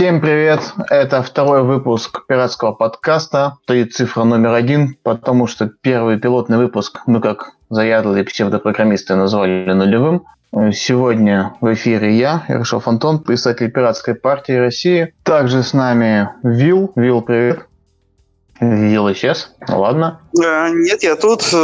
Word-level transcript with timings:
Всем 0.00 0.22
привет! 0.22 0.62
Это 0.88 1.22
второй 1.22 1.62
выпуск 1.62 2.24
пиратского 2.26 2.72
подкаста. 2.72 3.58
Стоит 3.64 3.92
цифра 3.92 4.24
номер 4.24 4.54
один, 4.54 4.96
потому 5.02 5.46
что 5.46 5.70
первый 5.82 6.18
пилотный 6.18 6.56
выпуск 6.56 7.02
мы, 7.04 7.20
как 7.20 7.50
заядлые 7.68 8.24
псевдопрограммисты, 8.24 9.14
назвали 9.14 9.70
нулевым. 9.70 10.24
Сегодня 10.72 11.52
в 11.60 11.74
эфире 11.74 12.16
я, 12.16 12.46
Ершов 12.48 12.88
Антон, 12.88 13.18
представитель 13.18 13.70
пиратской 13.70 14.14
партии 14.14 14.52
России. 14.52 15.12
Также 15.22 15.62
с 15.62 15.74
нами 15.74 16.30
Вил. 16.42 16.92
Вил, 16.96 17.20
привет. 17.20 17.66
Вил 18.58 19.12
исчез. 19.12 19.54
Ладно. 19.68 20.20
А, 20.38 20.68
нет, 20.70 21.02
я 21.02 21.16
тут, 21.16 21.42
э, 21.52 21.56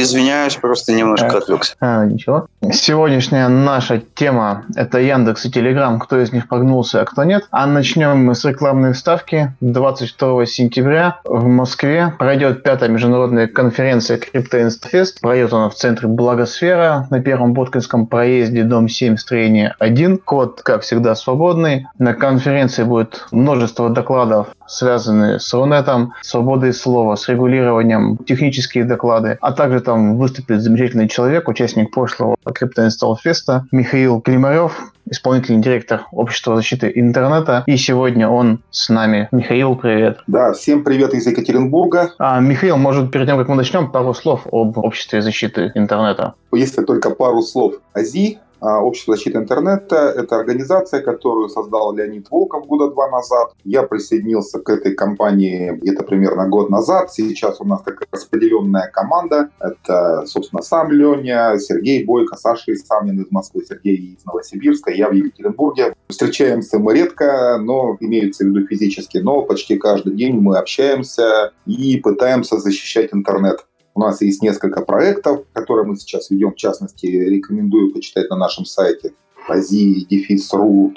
извиняюсь, 0.00 0.56
просто 0.56 0.92
немножко 0.92 1.38
отвлекся. 1.38 1.74
А, 1.80 2.04
ничего. 2.04 2.46
Сегодняшняя 2.70 3.48
наша 3.48 4.02
тема– 4.14 4.64
это 4.76 4.98
Яндекс 4.98 5.46
и 5.46 5.50
Телеграм, 5.50 5.98
кто 5.98 6.20
из 6.20 6.32
них 6.32 6.48
прогнулся, 6.48 7.00
а 7.00 7.04
кто 7.04 7.24
нет. 7.24 7.44
А 7.50 7.66
начнем 7.66 8.24
мы 8.24 8.34
с 8.34 8.44
рекламной 8.44 8.92
вставки. 8.92 9.52
22 9.60 10.46
сентября 10.46 11.18
в 11.24 11.46
Москве 11.46 12.14
пройдет 12.18 12.62
пятая 12.62 12.88
международная 12.88 13.48
конференция 13.48 14.18
CryptoInstaFest. 14.18 15.20
Пройдет 15.20 15.52
она 15.52 15.68
в 15.68 15.74
центре 15.74 16.08
Благосфера 16.08 17.08
на 17.10 17.20
первом 17.20 17.52
Боткинском 17.52 18.06
проезде, 18.06 18.62
дом 18.62 18.88
7, 18.88 19.16
строение 19.16 19.74
1. 19.78 20.18
Код, 20.18 20.62
как 20.62 20.82
всегда, 20.82 21.14
свободный. 21.14 21.86
На 21.98 22.14
конференции 22.14 22.84
будет 22.84 23.26
множество 23.32 23.90
докладов, 23.90 24.48
связанные 24.66 25.40
с 25.40 25.52
Рунетом, 25.52 26.14
свободой 26.22 26.72
слова, 26.72 27.16
с 27.16 27.28
регулированием 27.28 28.11
технические 28.26 28.84
доклады, 28.84 29.38
а 29.40 29.52
также 29.52 29.80
там 29.80 30.16
выступит 30.16 30.62
замечательный 30.62 31.08
человек, 31.08 31.48
участник 31.48 31.90
прошлого 31.90 32.36
Crypto 32.44 32.86
Install 32.86 33.16
Fest, 33.24 33.62
Михаил 33.70 34.20
Климарев, 34.20 34.92
исполнительный 35.10 35.60
директор 35.60 36.06
Общества 36.12 36.56
защиты 36.56 36.92
интернета. 36.94 37.64
И 37.66 37.76
сегодня 37.76 38.28
он 38.28 38.60
с 38.70 38.88
нами. 38.88 39.28
Михаил, 39.32 39.76
привет. 39.76 40.18
Да, 40.26 40.52
всем 40.52 40.84
привет 40.84 41.14
из 41.14 41.26
Екатеринбурга. 41.26 42.12
А, 42.18 42.40
Михаил, 42.40 42.76
может, 42.76 43.10
перед 43.10 43.26
тем, 43.26 43.38
как 43.38 43.48
мы 43.48 43.56
начнем, 43.56 43.90
пару 43.90 44.14
слов 44.14 44.46
об 44.50 44.78
Обществе 44.78 45.22
защиты 45.22 45.72
интернета? 45.74 46.34
Если 46.52 46.82
только 46.84 47.10
пару 47.10 47.42
слов. 47.42 47.74
АЗИ 47.94 48.38
Общество 48.62 49.16
защиты 49.16 49.38
интернета– 49.38 49.96
это 50.16 50.36
организация, 50.36 51.02
которую 51.02 51.48
создал 51.48 51.92
Леонид 51.92 52.30
Волков 52.30 52.64
года 52.68 52.92
два 52.92 53.10
назад. 53.10 53.54
Я 53.64 53.82
присоединился 53.82 54.60
к 54.60 54.70
этой 54.70 54.94
компании 54.94 55.72
где-то 55.72 56.04
примерно 56.04 56.48
год 56.48 56.70
назад. 56.70 57.12
Сейчас 57.12 57.60
у 57.60 57.64
нас 57.64 57.82
такая 57.82 58.06
распределенная 58.12 58.88
команда. 58.92 59.50
Это, 59.58 60.24
собственно, 60.26 60.62
сам 60.62 60.92
Леня, 60.92 61.58
Сергей 61.58 62.04
Бойко, 62.04 62.36
Саша 62.36 62.72
Исамин 62.72 63.20
из 63.20 63.32
Москвы, 63.32 63.64
Сергей 63.68 63.96
из 64.16 64.24
Новосибирска, 64.24 64.92
я 64.92 65.08
в 65.08 65.12
Екатеринбурге. 65.12 65.94
Встречаемся 66.08 66.78
мы 66.78 66.94
редко, 66.94 67.58
но 67.58 67.96
имеется 67.98 68.44
в 68.44 68.46
виду 68.46 68.64
физически, 68.68 69.18
но 69.18 69.42
почти 69.42 69.76
каждый 69.76 70.14
день 70.14 70.38
мы 70.38 70.56
общаемся 70.56 71.52
и 71.66 71.96
пытаемся 71.96 72.58
защищать 72.58 73.12
интернет. 73.12 73.66
У 73.94 74.00
нас 74.00 74.22
есть 74.22 74.42
несколько 74.42 74.80
проектов, 74.82 75.44
которые 75.52 75.86
мы 75.86 75.96
сейчас 75.96 76.30
ведем. 76.30 76.52
В 76.52 76.56
частности, 76.56 77.06
рекомендую 77.06 77.92
почитать 77.92 78.30
на 78.30 78.36
нашем 78.36 78.64
сайте 78.64 79.12
azi-ru.org. 79.48 80.92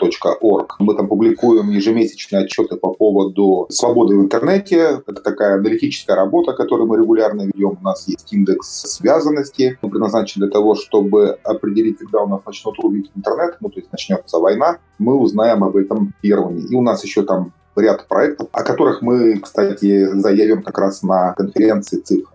Мы 0.79 0.95
там 0.95 1.07
публикуем 1.07 1.69
ежемесячные 1.69 2.43
отчеты 2.43 2.75
по 2.77 2.93
поводу 2.93 3.65
свободы 3.69 4.15
в 4.15 4.21
интернете. 4.21 5.01
Это 5.07 5.21
такая 5.21 5.55
аналитическая 5.55 6.15
работа, 6.15 6.53
которую 6.53 6.87
мы 6.87 6.97
регулярно 6.97 7.43
ведем. 7.43 7.77
У 7.79 7.83
нас 7.83 8.07
есть 8.07 8.31
индекс 8.33 8.67
связанности. 8.67 9.77
Он 9.81 9.89
предназначен 9.89 10.41
для 10.41 10.49
того, 10.49 10.75
чтобы 10.75 11.37
определить, 11.43 11.97
когда 11.97 12.21
у 12.23 12.27
нас 12.27 12.41
начнут 12.45 12.77
рубить 12.79 13.11
интернет, 13.15 13.57
ну, 13.61 13.69
то 13.69 13.79
есть 13.79 13.91
начнется 13.91 14.37
война. 14.39 14.77
Мы 14.99 15.15
узнаем 15.15 15.63
об 15.63 15.75
этом 15.75 16.13
первыми. 16.21 16.61
И 16.61 16.75
у 16.75 16.81
нас 16.81 17.03
еще 17.03 17.23
там 17.23 17.51
ряд 17.75 18.07
проектов, 18.07 18.47
о 18.51 18.63
которых 18.63 19.01
мы, 19.01 19.39
кстати, 19.39 20.07
заявим 20.19 20.61
как 20.63 20.77
раз 20.77 21.03
на 21.03 21.33
конференции 21.33 21.99
ЦИФ. 21.99 22.34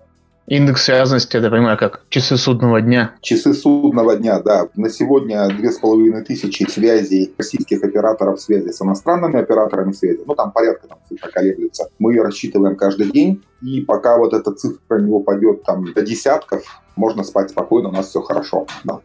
Индекс 0.51 0.87
связанности, 0.87 1.37
это 1.37 1.49
понимаю, 1.49 1.79
как 1.79 2.03
часы 2.09 2.37
судного 2.37 2.81
дня. 2.81 3.15
Часы 3.21 3.55
судного 3.55 4.17
дня, 4.17 4.41
да. 4.41 4.67
На 4.75 4.91
сегодня 4.91 5.47
две 5.47 5.71
с 5.71 5.79
половиной 5.79 6.25
тысячи 6.25 6.69
связей 6.69 7.33
российских 7.39 7.85
операторов 7.85 8.41
связи 8.41 8.73
с 8.73 8.83
иностранными 8.83 9.39
операторами 9.39 9.93
связи. 9.93 10.19
Ну, 10.27 10.35
там 10.35 10.51
порядка 10.51 10.89
там, 10.89 10.99
цифра 11.09 11.31
колеблется. 11.31 11.89
Мы 12.01 12.15
ее 12.15 12.23
рассчитываем 12.23 12.75
каждый 12.75 13.13
день. 13.13 13.45
И 13.63 13.81
пока 13.83 14.19
вот 14.19 14.35
эта 14.35 14.51
цифра 14.51 14.99
не 14.99 15.13
упадет 15.13 15.63
там 15.63 15.85
до 15.93 16.03
десятков, 16.03 16.65
можно 16.97 17.23
спать 17.23 17.51
спокойно, 17.51 17.91
у 17.91 17.93
нас 17.93 18.09
все 18.09 18.21
хорошо. 18.21 18.67
Да. 18.83 18.99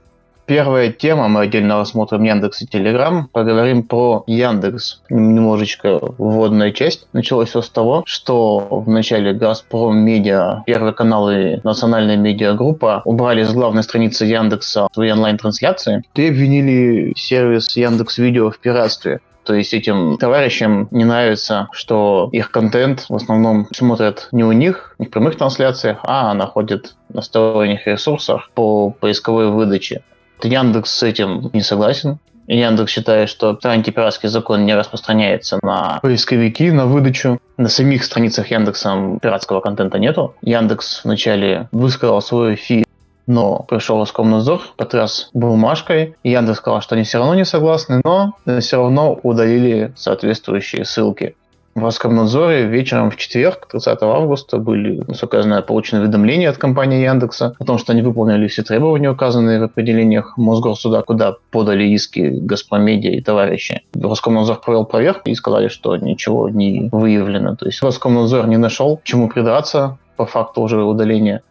Первая 0.45 0.91
тема, 0.91 1.27
мы 1.27 1.41
отдельно 1.41 1.79
рассмотрим 1.79 2.21
Яндекс 2.21 2.61
и 2.61 2.67
Телеграм. 2.67 3.27
Поговорим 3.31 3.81
про 3.81 4.23
Яндекс. 4.27 5.01
Немножечко 5.09 5.99
вводная 6.19 6.71
часть. 6.71 7.07
Началось 7.13 7.49
все 7.49 7.63
с 7.63 7.69
того, 7.69 8.03
что 8.05 8.59
в 8.69 8.87
начале 8.87 9.33
Газпром 9.33 9.97
Медиа, 9.97 10.61
Первый 10.67 10.93
канал 10.93 11.31
и 11.31 11.57
Национальная 11.63 12.17
медиагруппа 12.17 13.01
убрали 13.05 13.43
с 13.43 13.51
главной 13.53 13.81
страницы 13.81 14.25
Яндекса 14.25 14.87
свои 14.93 15.11
онлайн-трансляции 15.11 16.03
и 16.13 16.27
обвинили 16.27 17.13
сервис 17.15 17.75
Яндекс 17.75 18.19
Видео 18.19 18.51
в 18.51 18.59
пиратстве. 18.59 19.21
То 19.45 19.55
есть 19.55 19.73
этим 19.73 20.17
товарищам 20.17 20.87
не 20.91 21.05
нравится, 21.05 21.69
что 21.71 22.29
их 22.31 22.51
контент 22.51 23.05
в 23.09 23.15
основном 23.15 23.67
смотрят 23.75 24.27
не 24.31 24.43
у 24.43 24.51
них, 24.51 24.95
не 24.99 25.07
в 25.07 25.09
прямых 25.09 25.37
трансляциях, 25.37 25.99
а 26.03 26.33
находят 26.35 26.95
на 27.09 27.21
сторонних 27.21 27.87
ресурсах 27.87 28.51
по 28.53 28.91
поисковой 28.91 29.49
выдаче. 29.49 30.03
Яндекс 30.43 30.91
с 30.91 31.03
этим 31.03 31.49
не 31.53 31.61
согласен. 31.61 32.19
Яндекс 32.47 32.91
считает, 32.91 33.29
что 33.29 33.57
антипиратский 33.63 34.29
закон 34.29 34.65
не 34.65 34.75
распространяется 34.75 35.59
на 35.63 35.99
поисковики, 36.01 36.69
на 36.71 36.85
выдачу. 36.85 37.39
На 37.57 37.69
самих 37.69 38.03
страницах 38.03 38.51
Яндекса 38.51 39.17
пиратского 39.21 39.61
контента 39.61 39.97
нету. 39.97 40.35
Яндекс 40.41 41.01
вначале 41.03 41.67
высказал 41.71 42.21
свой 42.21 42.55
фи, 42.55 42.85
но 43.27 43.65
пришел 43.67 43.99
Роскомнадзор, 43.99 44.61
потряс 44.77 45.29
бумажкой. 45.33 46.15
И 46.23 46.31
Яндекс 46.31 46.59
сказал, 46.59 46.81
что 46.81 46.95
они 46.95 47.03
все 47.03 47.17
равно 47.17 47.33
не 47.33 47.45
согласны, 47.45 48.01
но 48.03 48.35
все 48.59 48.77
равно 48.77 49.19
удалили 49.23 49.93
соответствующие 49.95 50.85
ссылки 50.85 51.35
в 51.75 51.83
Роскомнадзоре 51.83 52.67
вечером 52.67 53.11
в 53.11 53.17
четверг, 53.17 53.67
30 53.69 54.01
августа, 54.01 54.57
были, 54.59 55.03
насколько 55.07 55.37
я 55.37 55.43
знаю, 55.43 55.61
получены 55.61 56.01
уведомления 56.01 56.49
от 56.49 56.57
компании 56.57 57.03
Яндекса 57.03 57.53
о 57.59 57.65
том, 57.65 57.77
что 57.77 57.91
они 57.91 58.01
выполнили 58.01 58.47
все 58.47 58.63
требования, 58.63 59.09
указанные 59.11 59.59
в 59.59 59.63
определениях 59.63 60.37
Мосгорсуда, 60.37 61.01
куда 61.01 61.35
подали 61.51 61.83
иски 61.83 62.39
Газпромедиа 62.41 63.11
и 63.11 63.21
товарищи. 63.21 63.81
Роскомнадзор 63.93 64.61
провел 64.61 64.85
проверку 64.85 65.29
и 65.29 65.35
сказали, 65.35 65.67
что 65.67 65.97
ничего 65.97 66.47
не 66.47 66.87
выявлено. 66.93 67.57
То 67.57 67.65
есть 67.65 67.83
Роскомнадзор 67.83 68.47
не 68.47 68.57
нашел, 68.57 69.01
чему 69.03 69.27
придраться 69.27 69.97
по 70.15 70.25
факту 70.25 70.61
уже 70.61 70.81
удаления. 70.81 71.41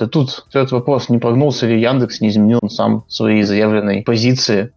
И 0.00 0.06
тут 0.06 0.46
этот 0.54 0.72
вопрос, 0.72 1.10
не 1.10 1.18
прогнулся 1.18 1.66
ли 1.66 1.78
Яндекс, 1.78 2.22
не 2.22 2.30
изменил 2.30 2.60
сам 2.70 3.04
свои 3.08 3.42
заявленные 3.42 4.02
позиции. 4.02 4.72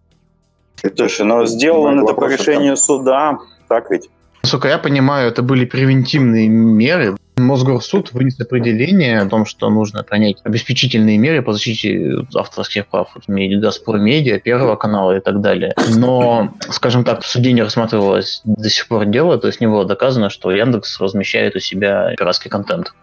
Слушай, 0.95 1.25
но 1.25 1.45
сделал 1.45 1.83
он 1.83 2.03
это 2.03 2.13
по 2.13 2.25
решению 2.25 2.75
суда, 2.75 3.37
так 3.69 3.89
ведь? 3.89 4.09
Насколько 4.47 4.69
я 4.69 4.77
понимаю, 4.77 5.27
это 5.27 5.43
были 5.43 5.65
превентивные 5.65 6.47
меры. 6.47 7.17
Мосгорсуд 7.35 8.13
вынес 8.13 8.39
определение 8.39 9.19
о 9.19 9.25
том, 9.25 9.45
что 9.45 9.69
нужно 9.69 10.03
принять 10.03 10.37
обеспечительные 10.45 11.17
меры 11.17 11.41
по 11.41 11.51
защите 11.51 12.19
авторских 12.33 12.87
прав 12.87 13.09
Газпром 13.27 14.01
Медиа, 14.01 14.39
Первого 14.39 14.77
канала 14.77 15.17
и 15.17 15.19
так 15.19 15.41
далее. 15.41 15.73
Но, 15.97 16.53
скажем 16.69 17.03
так, 17.03 17.23
в 17.23 17.27
суде 17.27 17.51
не 17.51 17.61
рассматривалось 17.61 18.39
до 18.45 18.69
сих 18.69 18.87
пор 18.87 19.07
дело, 19.07 19.37
то 19.37 19.47
есть 19.47 19.59
не 19.59 19.67
было 19.67 19.83
доказано, 19.83 20.29
что 20.29 20.49
Яндекс 20.49 21.01
размещает 21.01 21.57
у 21.57 21.59
себя 21.59 22.13
пиратский 22.17 22.49
контент. 22.49 22.93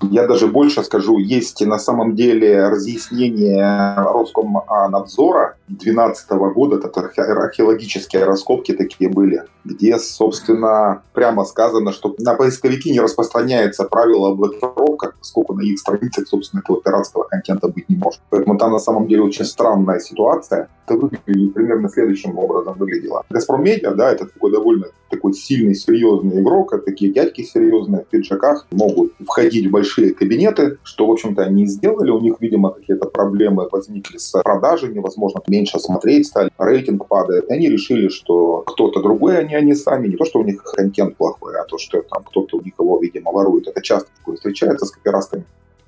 Я 0.00 0.26
даже 0.26 0.46
больше 0.46 0.82
скажу, 0.84 1.18
есть 1.18 1.64
на 1.66 1.78
самом 1.78 2.14
деле 2.14 2.68
разъяснение 2.68 3.94
Роскомнадзора 3.96 5.56
2012 5.68 6.30
года, 6.54 6.76
это 6.76 7.00
археологические 7.00 8.24
раскопки 8.24 8.72
такие 8.72 9.10
были, 9.10 9.42
где, 9.64 9.98
собственно, 9.98 11.02
прямо 11.12 11.44
сказано, 11.44 11.92
что 11.92 12.14
на 12.18 12.34
поисковики 12.34 12.90
не 12.90 13.00
распространяется 13.00 13.84
правило 13.84 14.34
блокировка, 14.34 15.12
поскольку 15.18 15.54
на 15.54 15.62
их 15.62 15.78
страницах, 15.78 16.28
собственно, 16.28 16.60
этого 16.60 16.80
пиратского 16.80 17.24
контента 17.24 17.68
быть 17.68 17.88
не 17.88 17.96
может. 17.96 18.20
Поэтому 18.30 18.56
там 18.56 18.72
на 18.72 18.78
самом 18.78 19.08
деле 19.08 19.22
очень 19.22 19.44
странная 19.44 20.00
ситуация. 20.00 20.68
Это 20.86 20.96
выглядит 20.96 21.54
примерно 21.54 21.88
следующим 21.90 22.38
образом 22.38 22.74
выглядело. 22.78 23.24
Газпром 23.28 23.62
Медиа, 23.62 23.94
да, 23.94 24.10
это 24.10 24.26
такой 24.26 24.52
довольно 24.52 24.86
такой 25.10 25.32
сильный, 25.32 25.74
серьезный 25.74 26.40
игрок, 26.40 26.72
а 26.72 26.78
такие 26.78 27.12
дядьки 27.12 27.42
серьезные 27.42 28.02
в 28.02 28.06
пиджаках 28.08 28.66
могут 28.70 29.12
входить 29.26 29.66
в 29.66 29.70
большие 29.70 29.87
кабинеты, 29.94 30.78
что, 30.82 31.06
в 31.06 31.10
общем-то, 31.10 31.42
они 31.42 31.66
сделали. 31.66 32.10
У 32.10 32.20
них, 32.20 32.36
видимо, 32.40 32.70
какие-то 32.70 33.06
проблемы 33.08 33.68
возникли 33.70 34.18
с 34.18 34.32
продажей, 34.42 34.92
невозможно 34.92 35.40
меньше 35.48 35.78
смотреть 35.78 36.26
стали, 36.26 36.50
рейтинг 36.58 37.06
падает. 37.06 37.48
И 37.48 37.52
они 37.52 37.68
решили, 37.68 38.08
что 38.08 38.62
кто-то 38.66 39.02
другой, 39.02 39.38
они, 39.38 39.54
они 39.54 39.74
сами, 39.74 40.08
не 40.08 40.16
то, 40.16 40.24
что 40.24 40.40
у 40.40 40.44
них 40.44 40.62
контент 40.62 41.16
плохой, 41.16 41.54
а 41.58 41.64
то, 41.64 41.78
что 41.78 42.02
там 42.02 42.24
кто-то 42.24 42.58
у 42.58 42.62
них 42.62 42.74
его, 42.78 42.98
видимо, 43.00 43.32
ворует. 43.32 43.68
Это 43.68 43.82
часто 43.82 44.08
такое 44.18 44.36
встречается 44.36 44.86
с 44.86 44.90
копирастками. 44.90 45.44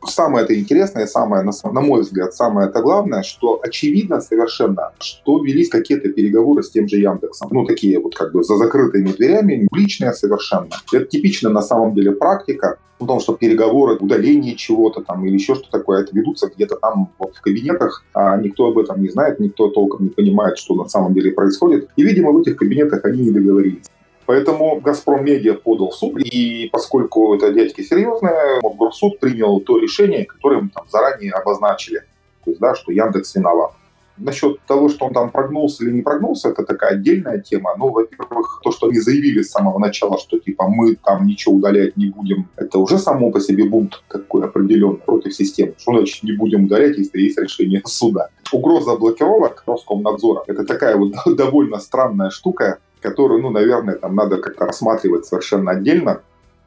Самое 0.07 0.45
это 0.45 0.59
интересное, 0.59 1.07
самое, 1.07 1.45
на 1.45 1.81
мой 1.81 2.03
взгляд, 2.03 2.35
самое 2.35 2.69
это 2.69 2.81
главное, 2.81 3.23
что 3.23 3.61
очевидно 3.63 4.21
совершенно, 4.21 4.93
что 5.01 5.43
велись 5.43 5.69
какие-то 5.69 6.09
переговоры 6.09 6.63
с 6.63 6.71
тем 6.71 6.89
же 6.89 6.97
Яндексом. 6.97 7.49
Ну, 7.53 7.65
такие 7.67 7.99
вот 7.99 8.15
как 8.15 8.33
бы 8.33 8.43
за 8.43 8.57
закрытыми 8.57 9.09
дверями, 9.13 9.69
личные 9.73 10.13
совершенно. 10.13 10.71
Это 10.93 11.05
типично 11.07 11.51
на 11.51 11.63
самом 11.63 11.95
деле 11.95 12.13
практика, 12.13 12.79
потому 12.99 13.21
что 13.21 13.35
переговоры, 13.35 13.97
удаление 13.97 14.57
чего-то 14.57 15.01
там 15.01 15.25
или 15.25 15.35
еще 15.35 15.55
что 15.55 15.71
такое, 15.71 16.03
это 16.03 16.15
ведутся 16.15 16.51
где-то 16.55 16.77
там 16.77 17.11
вот 17.19 17.35
в 17.35 17.41
кабинетах, 17.41 18.05
а 18.15 18.37
никто 18.37 18.67
об 18.67 18.79
этом 18.79 19.01
не 19.01 19.09
знает, 19.09 19.41
никто 19.41 19.69
толком 19.69 20.05
не 20.05 20.11
понимает, 20.11 20.59
что 20.59 20.75
на 20.75 20.89
самом 20.89 21.15
деле 21.15 21.33
происходит. 21.33 21.89
И, 21.97 22.03
видимо, 22.03 22.33
в 22.33 22.39
этих 22.39 22.57
кабинетах 22.57 23.05
они 23.05 23.23
не 23.23 23.31
договорились. 23.31 23.87
Поэтому 24.31 24.81
«Газпром 24.81 25.25
Медиа» 25.25 25.55
подал 25.55 25.91
в 25.91 25.95
суд, 25.97 26.17
и 26.21 26.69
поскольку 26.71 27.35
это 27.35 27.53
дядьки 27.53 27.81
серьезные, 27.81 28.61
Мосгорсуд 28.63 29.19
принял 29.19 29.59
то 29.59 29.77
решение, 29.77 30.25
которое 30.25 30.61
мы 30.61 30.69
там 30.69 30.85
заранее 30.89 31.33
обозначили. 31.33 32.05
То 32.45 32.53
есть, 32.53 32.61
да, 32.61 32.77
что 32.77 32.93
Яндекс 32.93 33.35
виноват. 33.35 33.73
Насчет 34.17 34.61
того, 34.69 34.89
что 34.89 35.07
он 35.07 35.15
там 35.15 35.31
прогнулся 35.33 35.83
или 35.83 35.91
не 35.91 36.03
прогнулся, 36.03 36.51
это 36.51 36.63
такая 36.63 36.93
отдельная 36.93 37.41
тема. 37.41 37.75
Ну, 37.77 37.89
во-первых, 37.91 38.61
то, 38.63 38.71
что 38.71 38.87
они 38.87 39.01
заявили 39.01 39.43
с 39.43 39.51
самого 39.51 39.81
начала, 39.81 40.17
что 40.17 40.39
типа 40.39 40.69
мы 40.69 40.95
там 40.95 41.27
ничего 41.27 41.57
удалять 41.57 41.97
не 41.97 42.11
будем, 42.11 42.49
это 42.55 42.79
уже 42.79 42.99
само 42.99 43.33
по 43.33 43.41
себе 43.41 43.65
бунт 43.65 44.01
такой 44.09 44.45
определенный 44.45 44.99
против 44.99 45.35
системы. 45.35 45.75
Что 45.77 45.95
значит 45.95 46.23
не 46.23 46.37
будем 46.37 46.67
удалять, 46.67 46.97
если 46.97 47.21
есть 47.21 47.37
решение 47.41 47.83
суда? 47.85 48.29
Угроза 48.53 48.95
блокировок 48.95 49.65
Роскомнадзора– 49.67 50.45
это 50.47 50.65
такая 50.65 50.97
вот 50.97 51.15
довольно 51.37 51.81
странная 51.81 52.31
штука, 52.31 52.79
которую, 53.01 53.43
ну, 53.43 53.51
наверное, 53.51 53.95
там 53.95 54.15
надо 54.15 54.39
как-то 54.39 54.67
рассматривать 54.67 55.27
совершенно 55.27 55.73
отдельно. 55.73 56.23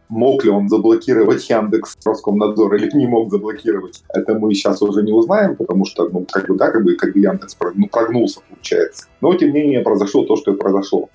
Мог 0.10 0.44
ли 0.44 0.52
он 0.52 0.70
заблокировать 0.70 1.50
Яндекс 1.50 1.98
Роскомнадзор 2.06 2.76
или 2.76 2.96
не 2.96 3.08
мог 3.08 3.32
заблокировать, 3.32 4.04
это 4.10 4.36
мы 4.36 4.54
сейчас 4.54 4.82
уже 4.82 5.02
не 5.02 5.12
узнаем, 5.12 5.56
потому 5.56 5.86
что, 5.86 6.08
ну, 6.10 6.26
как 6.30 6.48
бы, 6.48 6.56
да, 6.56 6.70
как 6.72 6.84
бы, 6.84 6.96
как 6.96 7.14
бы 7.14 7.20
Яндекс 7.20 7.58
ну, 7.74 7.88
прогнулся, 7.88 8.42
получается. 8.48 9.08
Но, 9.22 9.34
тем 9.34 9.54
не 9.54 9.62
менее, 9.62 9.82
произошло 9.82 10.26
то, 10.26 10.36
что 10.36 10.54
и 10.54 10.58
произошло. 10.58 11.10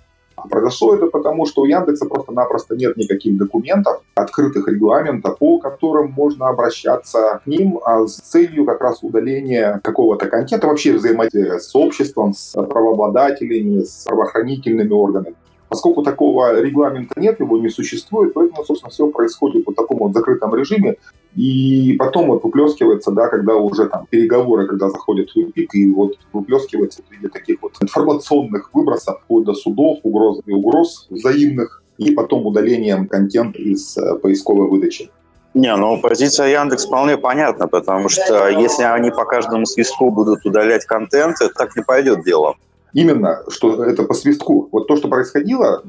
А 0.44 0.48
произошло 0.48 0.94
это 0.94 1.06
потому, 1.06 1.46
что 1.46 1.62
у 1.62 1.64
Яндекса 1.66 2.06
просто-напросто 2.06 2.76
нет 2.76 2.96
никаких 2.96 3.36
документов, 3.36 4.02
открытых 4.14 4.68
регламентов, 4.68 5.38
по 5.38 5.58
которым 5.58 6.12
можно 6.12 6.48
обращаться 6.48 7.40
к 7.44 7.46
ним 7.46 7.80
а 7.84 8.06
с 8.06 8.16
целью 8.16 8.64
как 8.64 8.80
раз 8.80 9.02
удаления 9.02 9.80
какого-то 9.82 10.26
контента, 10.26 10.66
вообще 10.66 10.92
взаимодействия 10.92 11.58
с 11.58 11.74
обществом, 11.74 12.32
с 12.32 12.52
правообладателями, 12.52 13.82
с 13.82 14.04
правоохранительными 14.04 14.92
органами. 14.92 15.34
Поскольку 15.68 16.02
такого 16.02 16.60
регламента 16.60 17.20
нет, 17.20 17.40
его 17.40 17.58
не 17.58 17.68
существует, 17.68 18.32
поэтому, 18.34 18.64
собственно, 18.64 18.90
все 18.90 19.06
происходит 19.08 19.66
в 19.66 19.74
таком 19.74 19.98
вот 19.98 20.14
закрытом 20.14 20.54
режиме. 20.54 20.96
И 21.36 21.94
потом 21.98 22.28
вот 22.28 22.42
выплескивается, 22.42 23.10
да, 23.10 23.28
когда 23.28 23.54
уже 23.54 23.86
там 23.86 24.06
переговоры, 24.08 24.66
когда 24.66 24.88
заходят 24.88 25.30
в 25.30 25.34
тупик, 25.34 25.74
и 25.74 25.90
вот 25.90 26.18
выплескивается 26.32 27.02
в 27.02 27.12
виде 27.12 27.28
таких 27.28 27.60
вот 27.62 27.72
информационных 27.80 28.70
выбросов, 28.72 29.20
вплоть 29.24 29.44
до 29.44 29.54
судов, 29.54 29.98
угроз 30.02 30.40
и 30.46 30.52
угроз 30.52 31.06
взаимных, 31.10 31.82
и 31.98 32.12
потом 32.12 32.46
удалением 32.46 33.06
контента 33.06 33.58
из 33.58 33.96
э, 33.98 34.14
поисковой 34.18 34.68
выдачи. 34.68 35.10
Не, 35.54 35.74
ну 35.76 36.00
позиция 36.00 36.48
Яндекс 36.48 36.86
вполне 36.86 37.16
понятна, 37.16 37.66
потому 37.66 38.08
что 38.08 38.48
если 38.48 38.84
они 38.84 39.10
по 39.10 39.24
каждому 39.24 39.66
свистку 39.66 40.10
будут 40.10 40.44
удалять 40.46 40.84
контент, 40.84 41.36
так 41.56 41.74
не 41.76 41.82
пойдет 41.82 42.24
дело. 42.24 42.56
Именно, 42.92 43.42
что 43.48 43.84
это 43.84 44.02
по 44.02 44.14
свистку. 44.14 44.68
Вот 44.72 44.86
то, 44.86 44.96
что 44.96 45.08
происходило, 45.08 45.82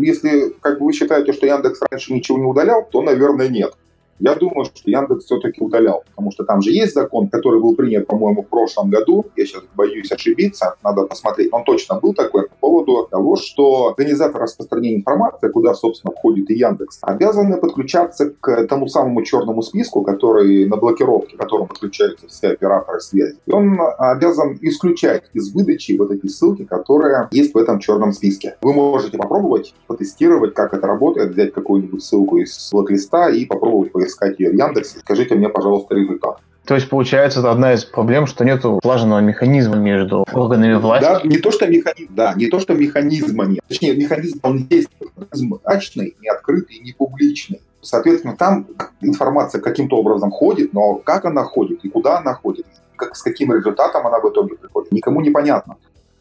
если 0.00 0.54
как 0.60 0.80
вы 0.80 0.92
считаете, 0.92 1.32
что 1.32 1.46
Яндекс 1.46 1.80
раньше 1.90 2.12
ничего 2.12 2.38
не 2.38 2.44
удалял, 2.44 2.86
то, 2.90 3.02
наверное, 3.02 3.48
нет. 3.48 3.74
Я 4.20 4.34
думаю, 4.34 4.64
что 4.64 4.78
Яндекс 4.84 5.24
все-таки 5.24 5.62
удалял, 5.62 6.04
потому 6.10 6.30
что 6.30 6.44
там 6.44 6.62
же 6.62 6.70
есть 6.70 6.94
закон, 6.94 7.28
который 7.28 7.60
был 7.60 7.74
принят, 7.74 8.06
по-моему, 8.06 8.42
в 8.42 8.48
прошлом 8.48 8.90
году. 8.90 9.26
Я 9.36 9.44
сейчас 9.44 9.62
боюсь 9.74 10.10
ошибиться, 10.10 10.76
надо 10.82 11.02
посмотреть. 11.06 11.52
Он 11.52 11.64
точно 11.64 11.98
был 12.00 12.14
такой 12.14 12.48
по 12.48 12.54
поводу 12.60 13.08
того, 13.10 13.36
что 13.36 13.88
организатор 13.88 14.42
распространения 14.42 14.96
информации, 14.96 15.48
куда, 15.48 15.74
собственно, 15.74 16.12
входит 16.12 16.50
и 16.50 16.54
Яндекс, 16.54 16.98
обязаны 17.02 17.56
подключаться 17.56 18.30
к 18.40 18.66
тому 18.66 18.86
самому 18.88 19.22
черному 19.22 19.62
списку, 19.62 20.02
который 20.02 20.66
на 20.66 20.76
блокировке, 20.76 21.36
к 21.36 21.40
которому 21.40 21.66
подключаются 21.66 22.28
все 22.28 22.48
операторы 22.48 23.00
связи. 23.00 23.36
И 23.46 23.52
он 23.52 23.78
обязан 23.98 24.58
исключать 24.60 25.24
из 25.32 25.52
выдачи 25.52 25.96
вот 25.98 26.10
эти 26.10 26.26
ссылки, 26.26 26.64
которые 26.64 27.28
есть 27.32 27.54
в 27.54 27.58
этом 27.58 27.78
черном 27.78 28.12
списке. 28.12 28.56
Вы 28.62 28.72
можете 28.72 29.18
попробовать, 29.18 29.74
потестировать, 29.86 30.54
как 30.54 30.72
это 30.72 30.86
работает, 30.86 31.32
взять 31.32 31.52
какую-нибудь 31.52 32.02
ссылку 32.02 32.38
из 32.38 32.70
блок-листа 32.72 33.30
и 33.30 33.44
попробовать 33.44 33.92
поискать 33.92 34.13
ее 34.38 34.50
в 34.50 34.54
Яндексе. 34.54 34.98
Скажите 35.00 35.34
мне, 35.34 35.48
пожалуйста, 35.48 35.94
результат. 35.94 36.38
То 36.64 36.74
есть, 36.74 36.88
получается, 36.88 37.40
это 37.40 37.50
одна 37.50 37.74
из 37.74 37.84
проблем, 37.84 38.26
что 38.26 38.44
нет 38.44 38.62
слаженного 38.82 39.20
механизма 39.20 39.76
между 39.76 40.24
органами 40.32 40.74
власти. 40.74 41.04
Да, 41.04 41.20
не 41.22 41.36
то, 41.36 41.50
что 41.50 41.66
механизм, 41.66 42.14
да, 42.14 42.32
не 42.34 42.46
то, 42.46 42.58
что 42.58 42.72
механизма 42.72 43.44
нет. 43.44 43.60
Точнее, 43.68 43.94
механизм, 43.94 44.40
он 44.42 44.66
есть, 44.70 44.88
механизм 44.98 45.60
очный, 45.62 46.16
не 46.22 46.28
открытый, 46.28 46.78
не 46.78 46.92
публичный. 46.92 47.60
Соответственно, 47.82 48.34
там 48.34 48.66
информация 49.02 49.60
каким-то 49.60 49.96
образом 49.96 50.30
ходит, 50.30 50.72
но 50.72 50.94
как 50.94 51.26
она 51.26 51.44
ходит 51.44 51.84
и 51.84 51.90
куда 51.90 52.18
она 52.18 52.32
ходит, 52.32 52.66
как, 52.96 53.14
с 53.14 53.22
каким 53.22 53.52
результатом 53.52 54.06
она 54.06 54.20
в 54.20 54.30
итоге 54.30 54.56
приходит, 54.56 54.90
никому 54.90 55.20
не 55.20 55.30
понятно. 55.30 55.76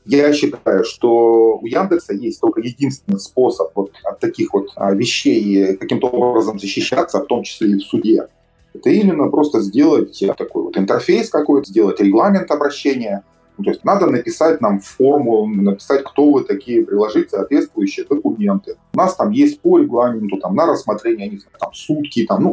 Я 0.06 0.34
считаю, 0.34 0.84
что 0.84 1.58
у 1.58 1.66
Яндекса 1.66 2.14
есть 2.14 2.42
только 2.42 2.60
единственный 2.60 3.20
способ 3.20 3.72
вот 3.74 3.92
от 4.04 4.20
таких 4.20 4.54
вот 4.54 4.70
а, 4.76 4.94
вещей 4.94 5.78
каким-то 5.78 6.08
образом 6.08 6.60
защищаться, 6.60 7.20
в 7.20 7.26
том 7.28 7.44
числе 7.44 7.72
и 7.72 7.78
в 7.78 7.84
суде. 7.84 8.28
Это 8.74 8.90
именно 8.90 9.30
просто 9.30 9.62
сделать 9.62 10.22
такой 10.38 10.64
вот 10.64 10.78
интерфейс 10.78 11.30
какой-то, 11.30 11.70
сделать 11.70 12.02
регламент 12.02 12.52
обращения. 12.52 13.24
Ну, 13.58 13.64
то 13.64 13.70
есть 13.70 13.86
надо 13.86 14.08
написать 14.08 14.62
нам 14.62 14.80
форму, 14.80 15.46
написать, 15.46 16.04
кто 16.04 16.32
вы 16.32 16.44
такие, 16.44 16.84
приложить 16.84 17.30
соответствующие 17.30 18.06
документы. 18.06 18.76
У 18.94 18.98
нас 18.98 19.16
там 19.16 19.32
есть 19.32 19.62
по 19.62 19.78
регламенту, 19.78 20.38
там 20.38 20.56
на 20.56 20.66
рассмотрение, 20.66 21.28
знаю, 21.28 21.58
там 21.60 21.74
сутки, 21.74 22.26
там, 22.26 22.44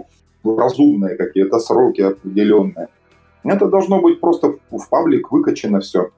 ну, 0.45 0.57
разумные 0.57 1.17
какие-то 1.17 1.59
сроки 1.59 2.03
определенные. 2.03 2.89
Это 3.43 3.67
должно 3.67 4.01
быть 4.01 4.21
просто 4.21 4.57
в 4.71 4.89
паблик 4.91 5.33
выкачено 5.33 5.81
все 5.81 6.11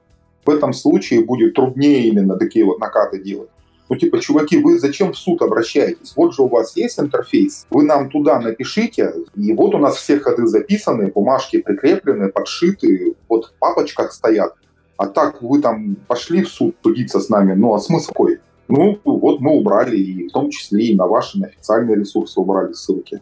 в 0.45 0.49
этом 0.49 0.73
случае 0.73 1.23
будет 1.23 1.53
труднее 1.53 2.07
именно 2.07 2.37
такие 2.37 2.65
вот 2.65 2.79
накаты 2.79 3.21
делать. 3.21 3.49
Ну, 3.89 3.95
типа, 3.97 4.19
чуваки, 4.19 4.57
вы 4.57 4.79
зачем 4.79 5.11
в 5.11 5.17
суд 5.17 5.41
обращаетесь? 5.41 6.13
Вот 6.15 6.33
же 6.33 6.43
у 6.43 6.47
вас 6.47 6.75
есть 6.75 6.99
интерфейс, 6.99 7.67
вы 7.69 7.83
нам 7.83 8.09
туда 8.09 8.39
напишите, 8.39 9.13
и 9.35 9.53
вот 9.53 9.75
у 9.75 9.77
нас 9.77 9.97
все 9.97 10.19
ходы 10.19 10.47
записаны, 10.47 11.11
бумажки 11.11 11.61
прикреплены, 11.61 12.29
подшиты, 12.29 13.15
вот 13.29 13.45
в 13.45 13.53
папочках 13.59 14.13
стоят. 14.13 14.53
А 14.97 15.07
так 15.07 15.41
вы 15.41 15.61
там 15.61 15.95
пошли 16.07 16.43
в 16.43 16.49
суд 16.49 16.75
судиться 16.81 17.19
с 17.19 17.29
нами, 17.29 17.53
ну 17.53 17.73
а 17.73 17.79
смысл 17.79 18.07
какой? 18.07 18.39
Ну, 18.69 18.97
вот 19.03 19.41
мы 19.41 19.51
убрали, 19.51 19.97
и 19.97 20.27
в 20.29 20.31
том 20.31 20.49
числе 20.49 20.85
и 20.85 20.95
на 20.95 21.05
ваши 21.05 21.39
официальные 21.41 21.97
ресурсы 21.97 22.39
убрали 22.39 22.73
ссылки. 22.73 23.21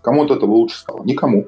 Кому 0.00 0.24
от 0.24 0.30
этого 0.30 0.52
лучше 0.52 0.78
стало? 0.78 1.04
Никому. 1.04 1.46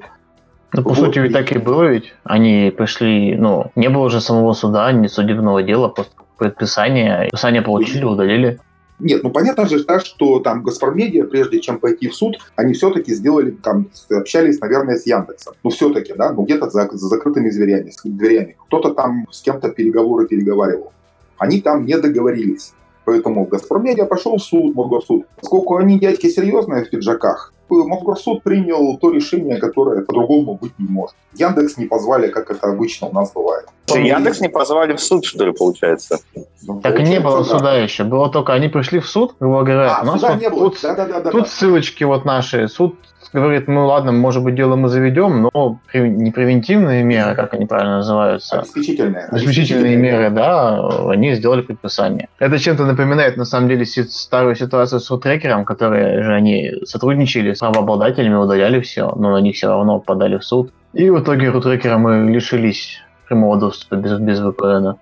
Ну, 0.73 0.83
по 0.83 0.89
вот. 0.89 0.97
сути, 0.97 1.19
ведь 1.19 1.33
так 1.33 1.51
и 1.51 1.57
было 1.57 1.83
ведь. 1.83 2.13
Они 2.23 2.73
пришли, 2.75 3.35
ну, 3.35 3.71
не 3.75 3.89
было 3.89 4.05
уже 4.05 4.21
самого 4.21 4.53
суда, 4.53 4.91
ни 4.91 5.07
судебного 5.07 5.63
дела, 5.63 5.89
просто 5.89 6.13
предписание. 6.37 7.19
Предписание 7.21 7.61
получили, 7.61 8.03
удалили. 8.03 8.59
Нет, 9.01 9.23
ну 9.23 9.31
понятно 9.31 9.67
же, 9.67 9.83
так, 9.83 10.05
что 10.05 10.39
там 10.39 10.61
Газпромедиа, 10.61 11.25
прежде 11.25 11.59
чем 11.59 11.79
пойти 11.79 12.07
в 12.07 12.15
суд, 12.15 12.37
они 12.55 12.73
все-таки 12.73 13.13
сделали, 13.15 13.49
там, 13.49 13.87
общались, 14.11 14.59
наверное, 14.59 14.95
с 14.95 15.07
Яндексом. 15.07 15.55
Ну, 15.63 15.71
все-таки, 15.71 16.13
да, 16.13 16.31
ну 16.31 16.43
где-то 16.43 16.69
за, 16.69 16.87
за 16.91 17.07
закрытыми 17.07 17.49
дверями, 17.49 17.91
дверями. 18.03 18.55
Кто-то 18.67 18.93
там 18.93 19.25
с 19.31 19.41
кем-то 19.41 19.69
переговоры 19.69 20.27
переговаривал. 20.27 20.93
Они 21.39 21.61
там 21.61 21.85
не 21.85 21.97
договорились. 21.97 22.73
Поэтому 23.03 23.45
Газпромедиа 23.45 24.05
пошел 24.05 24.37
в 24.37 24.43
суд, 24.43 24.75
Мосгорсуд. 24.75 25.25
Поскольку 25.39 25.77
они 25.77 25.99
дядьки 25.99 26.27
серьезные 26.27 26.85
в 26.85 26.89
пиджаках, 26.91 27.51
Мосгорсуд 27.71 28.43
принял 28.43 28.97
то 28.97 29.11
решение, 29.11 29.57
которое 29.57 30.01
по-другому 30.01 30.55
быть 30.55 30.73
не 30.77 30.87
может. 30.87 31.15
Яндекс 31.33 31.77
не 31.77 31.85
позвали, 31.85 32.27
как 32.27 32.51
это 32.51 32.67
обычно 32.67 33.07
у 33.07 33.13
нас 33.13 33.31
бывает. 33.33 33.65
Что, 33.85 33.99
Яндекс 33.99 34.41
не 34.41 34.49
позвали 34.49 34.93
в 34.93 34.99
суд, 34.99 35.25
что 35.25 35.45
ли, 35.45 35.51
получается? 35.51 36.19
Ну, 36.35 36.81
так 36.81 36.93
получается, 36.93 37.11
не 37.11 37.19
было 37.19 37.37
да. 37.39 37.43
суда 37.43 37.77
еще. 37.77 38.03
Было 38.03 38.29
только 38.29 38.53
они 38.53 38.67
пришли 38.67 38.99
в 38.99 39.07
суд, 39.07 39.35
грубо 39.39 39.63
говоря. 39.63 39.97
А, 39.97 40.01
у 40.03 40.05
нас 40.05 40.21
вот 40.21 40.41
не 40.41 40.49
было. 40.49 40.69
Тут, 40.69 40.79
да, 40.81 40.95
да, 40.95 41.05
да, 41.05 41.31
тут 41.31 41.43
да. 41.43 41.47
ссылочки 41.49 42.03
вот 42.03 42.25
наши. 42.25 42.67
Суд 42.67 42.95
говорит, 43.33 43.67
ну 43.67 43.87
ладно, 43.87 44.11
может 44.11 44.43
быть, 44.43 44.55
дело 44.55 44.75
мы 44.75 44.89
заведем, 44.89 45.49
но 45.53 45.79
не 45.93 46.31
превентивные 46.31 47.03
меры, 47.03 47.35
как 47.35 47.53
они 47.53 47.65
правильно 47.65 47.97
называются. 47.97 48.59
Обеспечительные. 48.59 49.25
Обеспечительные 49.25 49.95
меры, 49.95 50.29
да, 50.29 51.09
они 51.09 51.33
сделали 51.35 51.61
предписание. 51.61 52.29
Это 52.39 52.59
чем-то 52.59 52.85
напоминает, 52.85 53.37
на 53.37 53.45
самом 53.45 53.69
деле, 53.69 53.85
старую 53.85 54.55
ситуацию 54.55 54.99
с 54.99 55.09
рутрекером, 55.09 55.65
которые 55.65 56.23
же 56.23 56.33
они 56.33 56.73
сотрудничали 56.85 57.53
с 57.53 57.60
правообладателями, 57.61 58.35
удаляли 58.35 58.79
все, 58.79 59.13
но 59.15 59.31
на 59.31 59.41
них 59.41 59.55
все 59.55 59.67
равно 59.67 59.99
подали 59.99 60.37
в 60.37 60.43
суд. 60.43 60.71
И 60.93 61.09
в 61.09 61.21
итоге 61.21 61.49
рутрекера 61.49 61.97
мы 61.97 62.31
лишились 62.31 62.97
прямого 63.27 63.57
доступа 63.57 63.95
без, 63.95 64.19
без 64.19 64.41
VPN. 64.41 64.95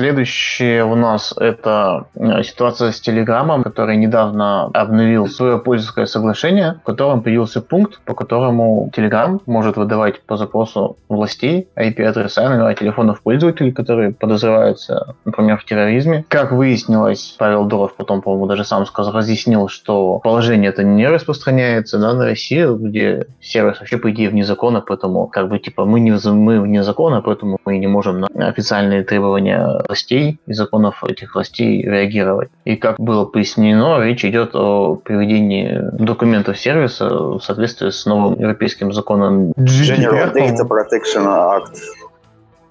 Следующее 0.00 0.82
у 0.86 0.94
нас 0.94 1.34
это 1.38 2.06
э, 2.14 2.42
ситуация 2.42 2.90
с 2.90 3.02
Телеграмом, 3.02 3.62
который 3.62 3.98
недавно 3.98 4.64
обновил 4.72 5.26
свое 5.26 5.58
пользовательское 5.58 6.06
соглашение, 6.06 6.80
в 6.80 6.86
котором 6.86 7.22
появился 7.22 7.60
пункт, 7.60 8.00
по 8.06 8.14
которому 8.14 8.90
Telegram 8.96 9.38
может 9.44 9.76
выдавать 9.76 10.22
по 10.22 10.38
запросу 10.38 10.96
властей 11.10 11.68
IP-адреса 11.76 12.48
номера 12.48 12.72
телефонов 12.72 13.20
пользователей, 13.20 13.72
которые 13.72 14.14
подозреваются, 14.14 15.16
например, 15.26 15.58
в 15.58 15.66
терроризме. 15.66 16.24
Как 16.28 16.52
выяснилось, 16.52 17.36
Павел 17.38 17.66
Дуров 17.66 17.94
потом, 17.94 18.22
по-моему, 18.22 18.46
даже 18.46 18.64
сам 18.64 18.86
сказал, 18.86 19.12
разъяснил, 19.12 19.68
что 19.68 20.18
положение 20.20 20.70
это 20.70 20.82
не 20.82 21.06
распространяется 21.08 21.98
да, 21.98 22.14
на 22.14 22.24
Россию, 22.24 22.76
где 22.76 23.26
сервис 23.42 23.78
вообще, 23.80 23.98
по 23.98 24.10
идее, 24.10 24.30
вне 24.30 24.44
закона, 24.44 24.80
поэтому 24.80 25.26
как 25.26 25.50
бы 25.50 25.58
типа 25.58 25.84
мы 25.84 26.00
не 26.00 26.12
мы 26.30 26.58
вне 26.58 26.82
закона, 26.82 27.20
поэтому 27.20 27.58
мы 27.66 27.76
не 27.76 27.86
можем 27.86 28.20
на 28.20 28.28
официальные 28.48 29.04
требования 29.04 29.89
властей 29.90 30.38
и 30.46 30.52
законов 30.52 31.02
этих 31.04 31.34
властей 31.34 31.82
реагировать. 31.82 32.50
И 32.64 32.76
как 32.76 32.98
было 32.98 33.24
пояснено, 33.24 34.00
речь 34.00 34.24
идет 34.24 34.54
о 34.54 34.94
приведении 34.94 35.80
документов 35.92 36.58
сервиса 36.58 37.08
в 37.08 37.40
соответствии 37.40 37.90
с 37.90 38.06
новым 38.06 38.38
европейским 38.38 38.92
законом 38.92 39.50
General 39.58 40.32
Data 40.32 40.64
Protection 40.68 41.26
Act. 41.26 41.76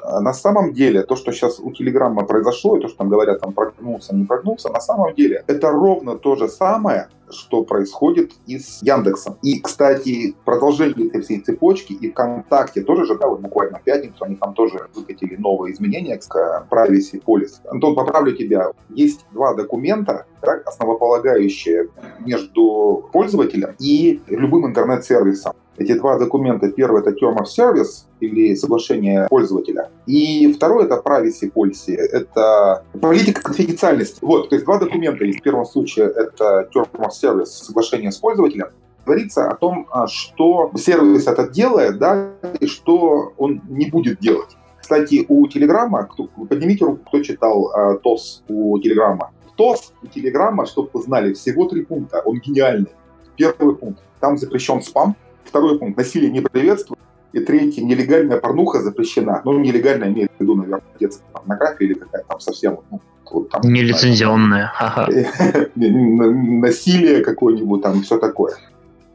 А 0.01 0.21
на 0.21 0.33
самом 0.33 0.73
деле, 0.73 1.03
то, 1.03 1.15
что 1.15 1.31
сейчас 1.31 1.59
у 1.59 1.71
Телеграма 1.71 2.25
произошло, 2.25 2.77
и 2.77 2.81
то, 2.81 2.87
что 2.87 2.97
там 2.97 3.09
говорят, 3.09 3.41
там 3.41 3.53
прогнулся, 3.53 4.15
не 4.15 4.25
прогнулся, 4.25 4.69
на 4.69 4.81
самом 4.81 5.13
деле 5.13 5.43
это 5.47 5.71
ровно 5.71 6.15
то 6.15 6.35
же 6.35 6.47
самое, 6.47 7.09
что 7.29 7.63
происходит 7.63 8.31
и 8.47 8.57
с 8.57 8.81
Яндексом. 8.81 9.37
И, 9.43 9.59
кстати, 9.59 10.35
продолжение 10.45 11.07
этой 11.07 11.21
всей 11.21 11.39
цепочки 11.39 11.93
и 11.93 12.09
ВКонтакте 12.11 12.81
тоже 12.81 13.05
же, 13.05 13.17
да, 13.17 13.27
вот 13.27 13.39
буквально 13.41 13.79
в 13.79 13.83
пятницу 13.83 14.23
они 14.23 14.35
там 14.35 14.53
тоже 14.53 14.87
выкатили 14.95 15.35
новые 15.35 15.73
изменения 15.73 16.17
к 16.17 16.67
Privacy 16.69 17.21
Policy. 17.23 17.67
Антон, 17.67 17.95
поправлю 17.95 18.35
тебя. 18.35 18.71
Есть 18.89 19.25
два 19.31 19.53
документа, 19.53 20.25
да, 20.41 20.61
основополагающие 20.65 21.89
между 22.19 23.09
пользователем 23.11 23.75
и 23.79 24.21
любым 24.27 24.65
интернет-сервисом. 24.67 25.53
Эти 25.79 25.93
два 25.93 26.19
документа, 26.19 26.69
первый 26.69 27.01
это 27.01 27.11
Term 27.11 27.37
of 27.37 27.45
Service 27.45 28.05
или 28.19 28.53
соглашение 28.55 29.27
пользователя, 29.29 29.89
и 30.05 30.51
второй 30.51 30.83
это 30.83 31.01
Privacy 31.03 31.49
Policy, 31.53 31.95
это 31.95 32.83
политика 33.01 33.41
конфиденциальности. 33.41 34.19
Вот, 34.21 34.49
то 34.49 34.55
есть 34.55 34.65
два 34.65 34.77
документа 34.77 35.23
есть. 35.23 35.39
В 35.39 35.41
первом 35.41 35.65
случае 35.65 36.07
это 36.07 36.67
Term 36.75 36.91
of 36.95 37.11
Service, 37.23 37.45
соглашение 37.45 38.11
с 38.11 38.17
пользователем, 38.17 38.67
говорится 39.05 39.49
о 39.49 39.55
том, 39.55 39.87
а, 39.89 40.07
что 40.07 40.69
сервис 40.75 41.27
этот 41.27 41.53
делает, 41.53 41.97
да, 41.97 42.31
и 42.59 42.67
что 42.67 43.33
он 43.37 43.61
не 43.69 43.89
будет 43.89 44.19
делать. 44.19 44.57
Кстати, 44.81 45.25
у 45.29 45.47
Телеграма, 45.47 46.09
поднимите 46.49 46.83
руку, 46.83 47.05
кто 47.05 47.21
читал 47.21 47.71
э, 47.71 47.99
ТОС 47.99 48.43
у 48.49 48.77
Телеграма. 48.79 49.31
ТОС 49.55 49.93
у 50.03 50.07
Телеграма, 50.07 50.65
чтобы 50.65 50.89
вы 50.93 51.01
знали, 51.03 51.33
всего 51.33 51.69
три 51.69 51.85
пункта, 51.85 52.21
он 52.25 52.39
гениальный. 52.39 52.91
Первый 53.37 53.75
пункт, 53.75 54.01
там 54.19 54.37
запрещен 54.37 54.81
спам, 54.81 55.15
Второй 55.49 55.79
пункт. 55.79 55.97
Насилие 55.97 56.29
не 56.29 56.41
приветствует. 56.41 56.99
И 57.33 57.39
третий. 57.39 57.83
Нелегальная 57.83 58.37
порнуха 58.37 58.81
запрещена. 58.81 59.41
Ну, 59.43 59.59
нелегальная 59.59 60.09
имеет 60.09 60.31
в 60.37 60.41
виду, 60.41 60.55
наверное, 60.55 60.81
детская 60.99 61.25
порнография 61.33 61.87
или 61.87 61.93
какая-то 61.95 62.27
там 62.27 62.39
совсем... 62.39 62.79
Ну, 62.91 63.01
вот 63.31 63.49
там, 63.49 63.61
Нелицензионная. 63.63 64.71
Насилие 65.75 67.23
какое-нибудь 67.23 67.81
там, 67.81 68.01
все 68.01 68.17
такое. 68.17 68.55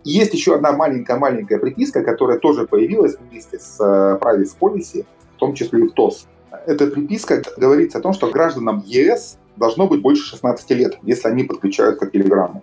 И 0.05 0.11
есть 0.11 0.35
еще 0.35 0.55
одна 0.57 0.73
маленькая-маленькая 0.73 1.59
приписка, 1.59 2.03
которая 2.03 2.39
тоже 2.39 2.67
появилась 2.67 3.17
вместе 3.19 3.59
с 3.59 3.81
э, 3.81 4.19
Privacy 4.21 4.53
Policy, 4.61 5.07
в 5.37 5.39
том 5.39 5.55
числе 5.55 5.81
и 5.81 5.89
в 5.89 5.93
ТОС. 5.93 6.27
Эта 6.67 6.89
приписка 6.89 7.43
говорится 7.57 7.99
о 7.99 8.01
том, 8.01 8.13
что 8.13 8.31
гражданам 8.31 8.83
ЕС 8.87 9.39
должно 9.57 9.87
быть 9.87 10.03
больше 10.03 10.25
16 10.31 10.71
лет, 10.71 10.99
если 11.03 11.29
они 11.29 11.45
подключаются 11.45 12.07
к 12.07 12.13
Телеграмму. 12.13 12.63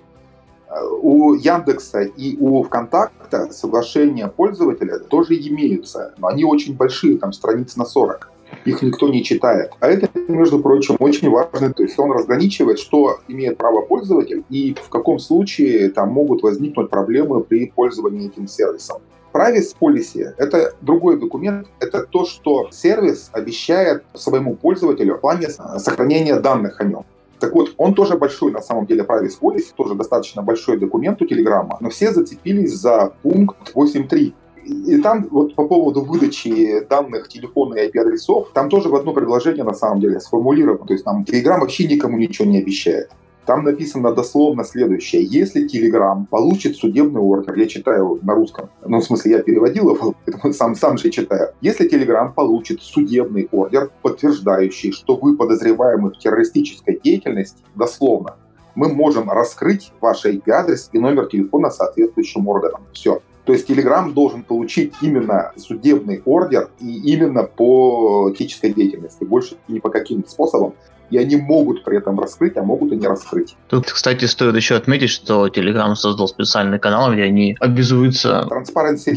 У 1.01 1.33
Яндекса 1.33 2.01
и 2.01 2.37
у 2.39 2.63
ВКонтакта 2.63 3.51
соглашения 3.51 4.27
пользователя 4.27 4.99
тоже 4.99 5.35
имеются, 5.35 6.13
но 6.17 6.27
они 6.27 6.45
очень 6.45 6.75
большие, 6.75 7.17
там 7.17 7.33
страниц 7.33 7.75
на 7.75 7.85
40. 7.85 8.29
Их 8.65 8.81
никто 8.81 9.07
не 9.09 9.23
читает. 9.23 9.71
А 9.79 9.87
это, 9.87 10.09
между 10.27 10.59
прочим, 10.59 10.95
очень 10.99 11.29
важно. 11.29 11.73
То 11.73 11.83
есть 11.83 11.97
он 11.97 12.11
разграничивает, 12.11 12.79
что 12.79 13.19
имеет 13.27 13.57
право 13.57 13.81
пользователь 13.81 14.43
и 14.49 14.73
в 14.73 14.89
каком 14.89 15.19
случае 15.19 15.89
там 15.89 16.09
могут 16.09 16.43
возникнуть 16.43 16.89
проблемы 16.89 17.43
при 17.43 17.67
пользовании 17.67 18.27
этим 18.27 18.47
сервисом. 18.47 19.01
Privacy 19.33 19.75
Policy— 19.79 20.33
это 20.37 20.73
другой 20.81 21.17
документ. 21.17 21.67
Это 21.79 22.05
то, 22.05 22.25
что 22.25 22.69
сервис 22.71 23.29
обещает 23.31 24.03
своему 24.13 24.55
пользователю 24.55 25.15
в 25.15 25.21
плане 25.21 25.47
сохранения 25.49 26.39
данных 26.39 26.81
о 26.81 26.83
нем. 26.83 27.05
Так 27.41 27.55
вот, 27.55 27.73
он 27.77 27.95
тоже 27.95 28.17
большой, 28.17 28.51
на 28.51 28.61
самом 28.61 28.85
деле, 28.85 29.01
Privacy 29.01 29.39
Policy, 29.41 29.73
тоже 29.75 29.95
достаточно 29.95 30.43
большой 30.43 30.77
документ 30.77 31.19
у 31.21 31.25
Телеграма, 31.25 31.77
но 31.81 31.89
все 31.89 32.11
зацепились 32.11 32.73
за 32.73 33.13
пункт 33.23 33.73
8.3. 33.75 34.33
И 34.63 35.01
там 35.01 35.27
вот 35.31 35.55
по 35.55 35.67
поводу 35.67 36.01
выдачи 36.01 36.85
данных 36.87 37.27
телефона 37.29 37.75
и 37.75 37.87
IP-адресов, 37.87 38.51
там 38.53 38.69
тоже 38.69 38.89
в 38.89 38.95
одно 38.95 39.11
предложение 39.11 39.63
на 39.63 39.73
самом 39.73 39.99
деле 39.99 40.19
сформулировано. 40.19 40.85
То 40.85 40.93
есть 40.93 41.03
там 41.03 41.23
Telegram 41.23 41.59
вообще 41.59 41.87
никому 41.87 42.19
ничего 42.19 42.47
не 42.47 42.59
обещает. 42.59 43.09
Там 43.51 43.65
написано 43.65 44.13
дословно 44.13 44.63
следующее. 44.63 45.23
Если 45.25 45.67
Telegram 45.67 46.25
получит 46.25 46.77
судебный 46.77 47.19
ордер, 47.19 47.53
я 47.55 47.65
читаю 47.65 48.17
на 48.21 48.33
русском, 48.33 48.69
ну, 48.85 49.01
в 49.01 49.03
смысле, 49.03 49.31
я 49.31 49.43
переводил 49.43 49.93
его, 49.93 50.15
поэтому 50.25 50.53
сам, 50.53 50.73
сам 50.73 50.97
же 50.97 51.09
читаю. 51.09 51.49
Если 51.59 51.85
Telegram 51.85 52.33
получит 52.33 52.81
судебный 52.81 53.49
ордер, 53.51 53.91
подтверждающий, 54.03 54.93
что 54.93 55.17
вы 55.17 55.35
подозреваемы 55.35 56.11
в 56.11 56.17
террористической 56.17 56.97
деятельности, 57.03 57.61
дословно, 57.75 58.35
мы 58.73 58.87
можем 58.87 59.29
раскрыть 59.29 59.91
ваш 59.99 60.25
IP-адрес 60.25 60.89
и 60.93 60.99
номер 60.99 61.25
телефона 61.25 61.71
соответствующим 61.71 62.47
органам. 62.47 62.83
Все. 62.93 63.19
То 63.43 63.51
есть 63.51 63.69
Telegram 63.69 64.13
должен 64.13 64.43
получить 64.43 64.93
именно 65.01 65.51
судебный 65.57 66.21
ордер 66.23 66.69
и 66.79 67.13
именно 67.13 67.43
по 67.43 68.31
этической 68.33 68.71
деятельности, 68.73 69.25
больше 69.25 69.57
ни 69.67 69.79
по 69.79 69.89
каким 69.89 70.25
способам 70.25 70.73
и 71.11 71.17
они 71.17 71.35
могут 71.35 71.83
при 71.83 71.97
этом 71.97 72.19
раскрыть, 72.19 72.57
а 72.57 72.63
могут 72.63 72.91
и 72.93 72.95
не 72.95 73.07
раскрыть. 73.07 73.55
Тут, 73.67 73.91
кстати, 73.91 74.25
стоит 74.25 74.55
еще 74.55 74.75
отметить, 74.75 75.09
что 75.09 75.47
Telegram 75.47 75.93
создал 75.95 76.27
специальный 76.27 76.79
канал, 76.79 77.13
где 77.13 77.23
они 77.23 77.55
обязуются 77.59 78.47
Transparency 78.49 79.15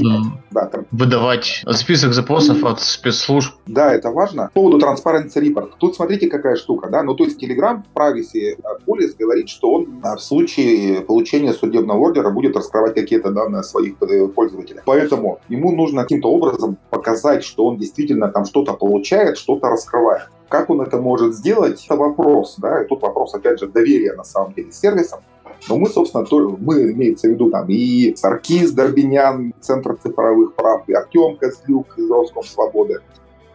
да, 0.50 0.66
там. 0.66 0.86
выдавать 0.90 1.64
список 1.72 2.12
запросов 2.12 2.64
от 2.64 2.80
спецслужб. 2.80 3.54
Да, 3.66 3.92
это 3.94 4.10
важно. 4.10 4.50
По 4.54 4.60
поводу 4.60 4.84
Transparency 4.84 5.36
Report. 5.36 5.70
Тут 5.78 5.96
смотрите, 5.96 6.28
какая 6.28 6.56
штука, 6.56 6.90
да, 6.90 7.02
ну 7.02 7.14
то 7.14 7.24
есть 7.24 7.42
Telegram 7.42 7.82
в 7.82 7.96
Privacy 7.96 8.58
Policy 8.86 9.14
говорит, 9.18 9.48
что 9.48 9.72
он 9.72 10.00
в 10.02 10.18
случае 10.18 11.00
получения 11.02 11.52
судебного 11.52 11.98
ордера 11.98 12.30
будет 12.30 12.56
раскрывать 12.56 12.94
какие-то 12.94 13.30
данные 13.30 13.62
своих 13.62 13.94
э, 14.02 14.26
пользователей. 14.28 14.80
Поэтому 14.84 15.38
ему 15.48 15.72
нужно 15.72 16.02
каким-то 16.02 16.30
образом 16.30 16.76
показать, 16.90 17.44
что 17.44 17.66
он 17.66 17.78
действительно 17.78 18.28
там 18.28 18.44
что-то 18.44 18.74
получает, 18.74 19.38
что-то 19.38 19.68
раскрывает. 19.68 20.28
Как 20.48 20.70
он 20.70 20.80
это 20.82 20.98
может 20.98 21.34
сделать, 21.34 21.84
это 21.84 21.96
вопрос, 21.96 22.56
да, 22.58 22.82
и 22.82 22.86
тут 22.86 23.02
вопрос, 23.02 23.34
опять 23.34 23.58
же, 23.58 23.66
доверия 23.66 24.14
на 24.14 24.24
самом 24.24 24.52
деле 24.52 24.70
сервисам. 24.72 25.20
Но 25.68 25.78
мы, 25.78 25.88
собственно, 25.88 26.24
то, 26.24 26.56
мы, 26.60 26.92
имеется 26.92 27.28
в 27.28 27.30
виду 27.30 27.50
там 27.50 27.66
и 27.68 28.14
Саркис 28.16 28.72
Дорбинян, 28.72 29.54
Центр 29.60 29.96
цифровых 29.96 30.54
прав, 30.54 30.88
и 30.88 30.92
Артем 30.92 31.36
Козлюк 31.36 31.98
из 31.98 32.10
Роскомсвободы. 32.10 33.00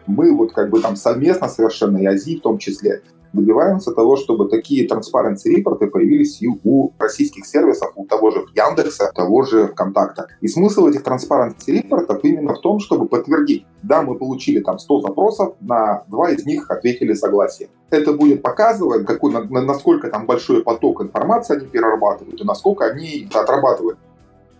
Мы 0.06 0.34
вот 0.34 0.52
как 0.52 0.70
бы 0.70 0.80
там 0.80 0.96
совместно 0.96 1.48
совершенно, 1.48 1.98
и 1.98 2.06
АЗИ 2.06 2.38
в 2.38 2.42
том 2.42 2.58
числе, 2.58 3.02
добиваемся 3.32 3.92
того, 3.92 4.16
чтобы 4.16 4.48
такие 4.48 4.86
transparency 4.86 5.44
репорты 5.44 5.86
появились 5.86 6.42
и 6.42 6.48
у 6.64 6.92
российских 6.98 7.46
сервисов, 7.46 7.92
у 7.96 8.04
того 8.06 8.30
же 8.30 8.44
Яндекса, 8.54 9.10
того 9.14 9.42
же 9.42 9.68
ВКонтакта. 9.68 10.28
И 10.40 10.48
смысл 10.48 10.86
этих 10.86 11.02
transparency 11.02 11.68
репортов 11.68 12.24
именно 12.24 12.54
в 12.54 12.60
том, 12.60 12.80
чтобы 12.80 13.06
подтвердить, 13.06 13.66
да, 13.82 14.02
мы 14.02 14.16
получили 14.16 14.60
там 14.60 14.78
100 14.78 15.00
запросов, 15.02 15.54
на 15.60 16.04
два 16.08 16.30
из 16.30 16.44
них 16.44 16.70
ответили 16.70 17.14
согласие. 17.14 17.68
Это 17.90 18.12
будет 18.12 18.42
показывать, 18.42 19.06
какой, 19.06 19.32
насколько 19.32 20.08
там 20.08 20.26
большой 20.26 20.62
поток 20.62 21.02
информации 21.02 21.56
они 21.56 21.66
перерабатывают 21.66 22.40
и 22.40 22.44
насколько 22.44 22.84
они 22.84 23.28
отрабатывают 23.32 23.98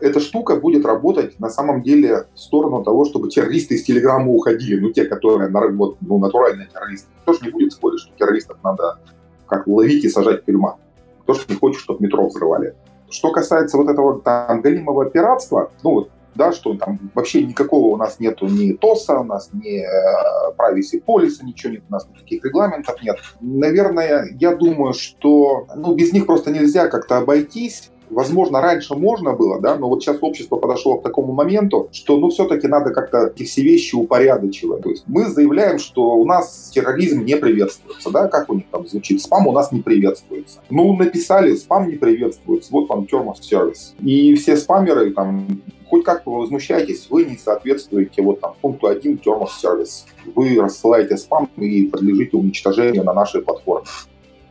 эта 0.01 0.21
штука 0.21 0.57
будет 0.57 0.85
работать 0.85 1.39
на 1.39 1.51
самом 1.51 1.83
деле 1.83 2.27
в 2.35 2.39
сторону 2.39 2.83
того, 2.83 3.05
чтобы 3.05 3.29
террористы 3.29 3.75
из 3.75 3.85
Телеграма 3.85 4.31
уходили. 4.33 4.81
Ну, 4.81 4.91
те, 4.91 5.05
которые 5.05 5.51
вот, 5.51 5.97
ну, 6.01 6.19
натуральные 6.19 6.69
террористы. 6.69 7.09
Кто 7.23 7.35
же 7.35 7.41
не 7.45 7.51
будет 7.51 7.73
спорить, 7.73 8.01
что 8.01 8.13
террористов 8.17 8.59
надо 8.63 8.99
как 9.47 9.67
ловить 9.67 10.05
и 10.05 10.09
сажать 10.09 10.43
в 10.43 10.47
тюрьма. 10.47 10.77
Кто 11.23 11.35
же 11.35 11.43
не 11.49 11.57
хочет, 11.57 11.81
чтобы 11.81 12.05
метро 12.05 12.27
взрывали. 12.27 12.75
Что 13.11 13.33
касается 13.33 13.77
вот 13.77 13.89
этого 13.89 14.21
там 14.21 14.63
галимого 14.63 15.07
пиратства, 15.11 15.73
ну 15.83 15.91
вот 15.91 16.11
да, 16.35 16.53
что 16.53 16.75
там 16.75 17.11
вообще 17.15 17.43
никакого 17.43 17.89
у 17.89 17.97
нас 17.97 18.21
нету 18.21 18.47
ни 18.47 18.73
ТОСа, 18.73 19.19
у 19.19 19.25
нас 19.25 19.51
ни 19.53 19.81
э, 19.81 20.55
privacy 20.57 21.03
policy, 21.05 21.45
ничего 21.45 21.73
нет, 21.73 21.83
у 21.89 21.93
нас 21.93 22.09
никаких 22.09 22.45
регламентов 22.45 23.03
нет. 23.03 23.17
Наверное, 23.41 24.29
я 24.39 24.55
думаю, 24.55 24.93
что 24.93 25.67
ну, 25.75 25.95
без 25.95 26.13
них 26.13 26.27
просто 26.27 26.53
нельзя 26.53 26.89
как-то 26.89 27.19
обойтись 27.19 27.90
возможно, 28.11 28.61
раньше 28.61 28.95
можно 28.95 29.33
было, 29.33 29.61
да, 29.61 29.77
но 29.77 29.89
вот 29.89 30.03
сейчас 30.03 30.19
общество 30.21 30.57
подошло 30.57 30.99
к 30.99 31.03
такому 31.03 31.33
моменту, 31.33 31.89
что, 31.93 32.19
ну, 32.19 32.31
все-таки 32.31 32.67
надо 32.67 32.91
как-то 32.91 33.33
эти 33.35 33.45
все 33.45 33.63
вещи 33.63 33.95
упорядочивать. 33.95 34.83
То 34.83 34.91
есть 34.91 35.05
мы 35.07 35.27
заявляем, 35.27 35.79
что 35.79 36.15
у 36.15 36.25
нас 36.25 36.71
терроризм 36.75 37.25
не 37.25 37.37
приветствуется, 37.37 38.11
да, 38.11 38.29
как 38.29 38.51
у 38.51 38.55
них 38.55 38.65
там 38.71 38.87
звучит, 38.87 39.23
спам 39.23 39.47
у 39.47 39.53
нас 39.53 39.73
не 39.73 39.81
приветствуется. 39.81 40.61
Ну, 40.71 40.95
написали, 40.95 41.55
спам 41.55 41.89
не 41.89 41.97
приветствуется, 41.97 42.73
вот 42.73 42.89
вам 42.89 43.07
term 43.11 43.33
service. 43.41 43.95
И 44.05 44.35
все 44.35 44.57
спамеры 44.57 45.11
там 45.13 45.47
хоть 45.91 46.05
как 46.05 46.25
вы 46.25 46.39
возмущаетесь, 46.39 47.09
вы 47.11 47.25
не 47.25 47.37
соответствуете 47.37 48.23
вот 48.23 48.41
там 48.41 48.55
пункту 48.61 48.87
1 48.87 49.21
term 49.25 49.45
service. 49.63 50.05
Вы 50.35 50.61
рассылаете 50.61 51.17
спам 51.17 51.51
и 51.57 51.87
подлежите 51.87 52.37
уничтожению 52.37 53.05
на 53.05 53.13
нашей 53.13 53.43
платформе. 53.43 53.87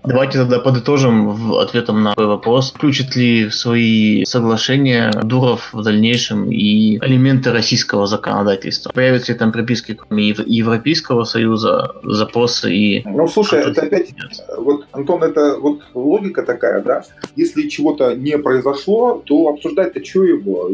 Давайте 0.04 0.40
тогда 0.40 0.60
подытожим 0.60 1.54
ответом 1.54 2.04
на 2.04 2.12
такой 2.12 2.28
вопрос. 2.28 2.72
Включит 2.72 3.16
ли 3.16 3.48
в 3.48 3.54
свои 3.54 4.24
соглашения 4.26 5.12
Дуров 5.24 5.74
в 5.74 5.84
дальнейшем 5.84 6.52
и 6.52 6.98
элементы 6.98 7.52
российского 7.52 8.08
законодательства? 8.08 8.92
Появятся 8.92 9.34
ли 9.34 9.38
там 9.38 9.52
приписки 9.52 9.94
кроме 9.94 10.30
Европейского 10.30 11.26
Союза, 11.26 11.96
запросы 12.04 12.74
и... 12.74 13.04
Ну, 13.06 13.28
слушай, 13.28 13.60
это 13.60 13.82
опять... 13.82 14.14
Вот, 14.58 14.88
Антон, 14.92 15.24
это 15.24 15.58
вот 15.60 15.82
логика 15.94 16.44
такая, 16.44 16.82
да? 16.82 17.04
Если 17.36 17.68
чего-то 17.68 18.16
не 18.16 18.38
произошло, 18.38 19.22
то 19.26 19.50
обсуждать-то 19.50 20.04
что 20.04 20.24
его? 20.24 20.70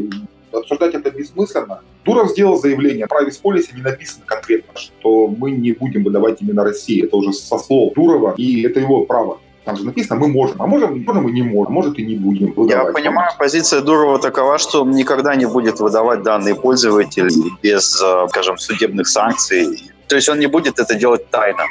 обсуждать 0.58 0.96
это 0.96 1.12
бессмысленно. 1.12 1.82
Дуров 2.06 2.30
сделал 2.30 2.58
заявление, 2.58 3.06
в 3.06 3.10
праве 3.10 3.32
полисе 3.42 3.72
не 3.76 3.82
написано 3.82 4.24
конкретно, 4.26 4.80
что 4.80 5.28
мы 5.28 5.52
не 5.52 5.72
будем 5.72 6.04
выдавать 6.04 6.42
именно 6.42 6.64
России. 6.64 7.04
Это 7.04 7.18
уже 7.18 7.34
со 7.34 7.58
слов 7.58 7.94
Дурова, 7.96 8.36
и 8.38 8.64
это 8.64 8.80
его 8.80 9.06
право. 9.06 9.40
Там 9.66 9.78
же 9.78 9.84
написано, 9.84 10.20
мы 10.20 10.28
можем, 10.28 10.62
а 10.62 10.68
можем, 10.68 11.04
можем 11.04 11.28
и 11.28 11.32
не 11.32 11.42
можем, 11.42 11.72
а 11.72 11.74
может 11.74 11.98
и 11.98 12.06
не 12.06 12.16
будем 12.16 12.54
выдавать. 12.54 12.88
Я 12.88 12.94
понимаю, 12.94 13.32
позиция 13.40 13.82
Дурова 13.82 14.20
такова, 14.20 14.60
что 14.60 14.86
никогда 14.86 15.36
не 15.36 15.48
будет 15.48 15.80
выдавать 15.80 16.22
данные 16.22 16.54
пользователей 16.54 17.52
без, 17.64 18.00
э, 18.00 18.28
скажем, 18.30 18.60
судебных 18.60 19.08
санкций. 19.08 19.92
То 20.08 20.16
есть 20.16 20.30
он 20.30 20.38
не 20.38 20.46
будет 20.46 20.78
это 20.80 20.94
делать 20.94 21.32
тайно. 21.32 21.64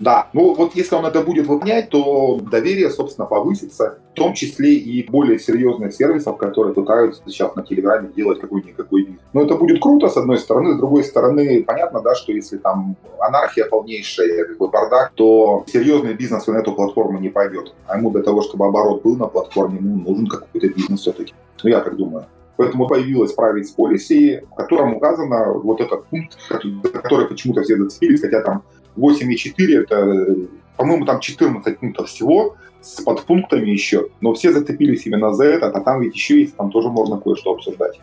Да, 0.00 0.28
ну 0.32 0.54
вот 0.54 0.74
если 0.74 0.94
он 0.94 1.04
это 1.04 1.20
будет 1.20 1.46
выполнять, 1.46 1.90
то 1.90 2.40
доверие, 2.40 2.90
собственно, 2.90 3.26
повысится, 3.26 3.98
в 4.12 4.14
том 4.14 4.32
числе 4.32 4.74
и 4.74 5.08
более 5.08 5.38
серьезных 5.38 5.92
сервисов, 5.92 6.38
которые 6.38 6.74
пытаются 6.74 7.22
сейчас 7.26 7.54
на 7.54 7.62
Телеграме 7.62 8.08
делать 8.16 8.40
какой-никакой 8.40 9.04
вид. 9.04 9.20
Но 9.34 9.42
это 9.42 9.56
будет 9.56 9.82
круто, 9.82 10.08
с 10.08 10.16
одной 10.16 10.38
стороны, 10.38 10.74
с 10.74 10.78
другой 10.78 11.04
стороны, 11.04 11.62
понятно, 11.64 12.00
да, 12.00 12.14
что 12.14 12.32
если 12.32 12.56
там 12.56 12.96
анархия 13.18 13.66
полнейшая, 13.66 14.46
как 14.46 14.58
бы 14.58 14.68
бардак, 14.68 15.12
то 15.14 15.64
серьезный 15.66 16.14
бизнес 16.14 16.46
на 16.46 16.56
эту 16.56 16.72
платформу 16.72 17.18
не 17.18 17.28
пойдет. 17.28 17.74
А 17.86 17.98
ему 17.98 18.10
для 18.10 18.22
того, 18.22 18.40
чтобы 18.40 18.66
оборот 18.66 19.02
был 19.02 19.16
на 19.16 19.26
платформе, 19.26 19.76
ему 19.76 19.96
нужен 19.96 20.26
какой-то 20.26 20.68
бизнес 20.68 21.00
все-таки. 21.00 21.34
Ну, 21.62 21.70
я 21.70 21.80
так 21.80 21.96
думаю. 21.96 22.24
Поэтому 22.56 22.86
появилась 22.86 23.34
Private 23.34 23.66
Policy, 23.76 24.46
в 24.50 24.54
котором 24.54 24.94
указано 24.94 25.52
вот 25.52 25.80
этот 25.80 26.04
пункт, 26.06 26.36
который 26.48 27.26
почему-то 27.26 27.62
все 27.62 27.76
зацепились, 27.76 28.20
хотя 28.20 28.42
там 28.42 28.62
8,4 28.96 29.80
это, 29.80 30.36
по-моему, 30.76 31.06
там 31.06 31.20
14 31.20 31.78
пунктов 31.78 32.08
всего 32.08 32.56
с 32.80 33.02
подпунктами 33.02 33.70
еще, 33.70 34.08
но 34.20 34.32
все 34.34 34.52
зацепились 34.52 35.06
именно 35.06 35.32
за 35.32 35.44
это, 35.44 35.68
а 35.68 35.80
там 35.80 36.00
ведь 36.00 36.14
еще 36.14 36.40
есть, 36.40 36.56
там 36.56 36.70
тоже 36.70 36.88
можно 36.88 37.18
кое-что 37.18 37.52
обсуждать. 37.52 38.00